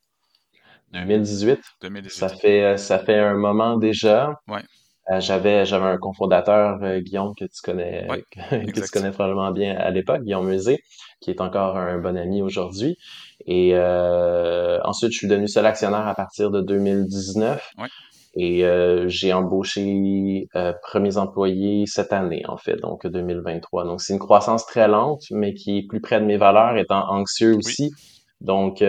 2018. 0.93 1.59
2018. 1.81 2.17
Ça 2.17 2.29
fait, 2.29 2.77
ça 2.77 2.99
fait 2.99 3.19
un 3.19 3.33
moment 3.33 3.77
déjà. 3.77 4.39
Ouais. 4.47 4.61
Euh, 5.09 5.21
j'avais 5.21 5.65
j'avais 5.65 5.85
un 5.85 5.97
cofondateur 5.97 6.83
euh, 6.83 6.99
Guillaume 6.99 7.33
que 7.33 7.45
tu 7.45 7.61
connais 7.63 8.07
que, 8.31 8.71
tu 8.71 8.91
connais 8.91 9.11
probablement 9.11 9.51
bien 9.51 9.75
à 9.77 9.89
l'époque 9.89 10.23
Guillaume 10.23 10.47
Musée 10.47 10.83
qui 11.21 11.31
est 11.31 11.39
encore 11.39 11.77
un 11.77 11.97
bon 11.97 12.17
ami 12.17 12.41
aujourd'hui. 12.41 12.97
Et 13.45 13.71
euh, 13.73 14.79
ensuite 14.83 15.13
je 15.13 15.17
suis 15.19 15.27
devenu 15.27 15.47
seul 15.47 15.65
actionnaire 15.65 16.07
à 16.07 16.13
partir 16.13 16.51
de 16.51 16.61
2019 16.61 17.71
et 18.39 18.63
j'ai 19.07 19.33
embauché 19.33 20.47
premiers 20.83 21.17
employés 21.17 21.85
cette 21.87 22.11
année 22.11 22.43
en 22.47 22.57
fait 22.57 22.75
donc 22.75 23.07
2023 23.07 23.85
donc 23.85 24.01
c'est 24.01 24.13
une 24.13 24.19
croissance 24.19 24.65
très 24.65 24.87
lente 24.87 25.23
mais 25.31 25.53
qui 25.53 25.79
est 25.79 25.87
plus 25.87 26.01
près 26.01 26.19
de 26.19 26.25
mes 26.25 26.37
valeurs 26.37 26.77
étant 26.77 27.09
anxieux 27.09 27.55
aussi. 27.55 27.91
Donc, 28.39 28.83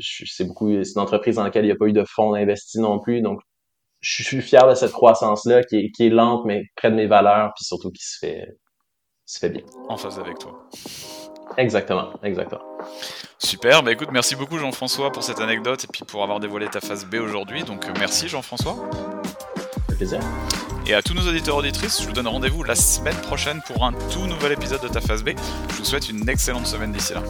c'est 0.00 0.46
beaucoup, 0.46 0.70
c'est 0.82 0.94
une 0.94 1.02
entreprise 1.02 1.36
dans 1.36 1.44
laquelle 1.44 1.64
il 1.64 1.68
n'y 1.68 1.72
a 1.72 1.76
pas 1.76 1.84
eu 1.84 1.92
de 1.92 2.04
fonds 2.06 2.32
d'investi 2.32 2.78
non 2.78 2.98
plus. 2.98 3.20
Donc, 3.20 3.42
je 4.00 4.22
suis 4.22 4.40
fier 4.40 4.66
de 4.68 4.74
cette 4.74 4.92
croissance-là 4.92 5.62
qui 5.64 5.76
est, 5.76 5.90
qui 5.90 6.06
est 6.06 6.10
lente, 6.10 6.44
mais 6.46 6.64
près 6.76 6.90
de 6.90 6.96
mes 6.96 7.06
valeurs, 7.06 7.52
puis 7.54 7.64
surtout 7.64 7.90
qui 7.90 8.02
se 8.02 8.18
fait, 8.18 8.46
se 9.26 9.38
fait 9.38 9.50
bien. 9.50 9.62
En 9.88 9.96
phase 9.96 10.18
avec 10.18 10.38
toi. 10.38 10.66
Exactement, 11.56 12.12
exactement. 12.22 12.62
Super, 13.38 13.82
bah 13.82 13.92
écoute, 13.92 14.08
merci 14.12 14.36
beaucoup 14.36 14.58
Jean-François 14.58 15.10
pour 15.10 15.22
cette 15.22 15.40
anecdote 15.40 15.84
et 15.84 15.86
puis 15.86 16.04
pour 16.04 16.22
avoir 16.22 16.40
dévoilé 16.40 16.68
ta 16.68 16.80
phase 16.80 17.04
B 17.04 17.16
aujourd'hui. 17.16 17.64
Donc 17.64 17.86
euh, 17.86 17.92
merci 17.98 18.28
Jean-François. 18.28 18.76
plaisir. 19.96 20.20
Et 20.86 20.94
à 20.94 21.02
tous 21.02 21.14
nos 21.14 21.26
auditeurs 21.28 21.56
auditrices, 21.56 22.00
je 22.00 22.06
vous 22.06 22.12
donne 22.12 22.28
rendez-vous 22.28 22.62
la 22.62 22.74
semaine 22.74 23.16
prochaine 23.16 23.60
pour 23.66 23.84
un 23.84 23.92
tout 23.92 24.26
nouvel 24.26 24.52
épisode 24.52 24.82
de 24.82 24.88
ta 24.88 25.00
phase 25.00 25.22
B. 25.22 25.30
Je 25.70 25.76
vous 25.76 25.84
souhaite 25.84 26.08
une 26.08 26.28
excellente 26.28 26.66
semaine 26.66 26.92
d'ici 26.92 27.12
là. 27.12 27.22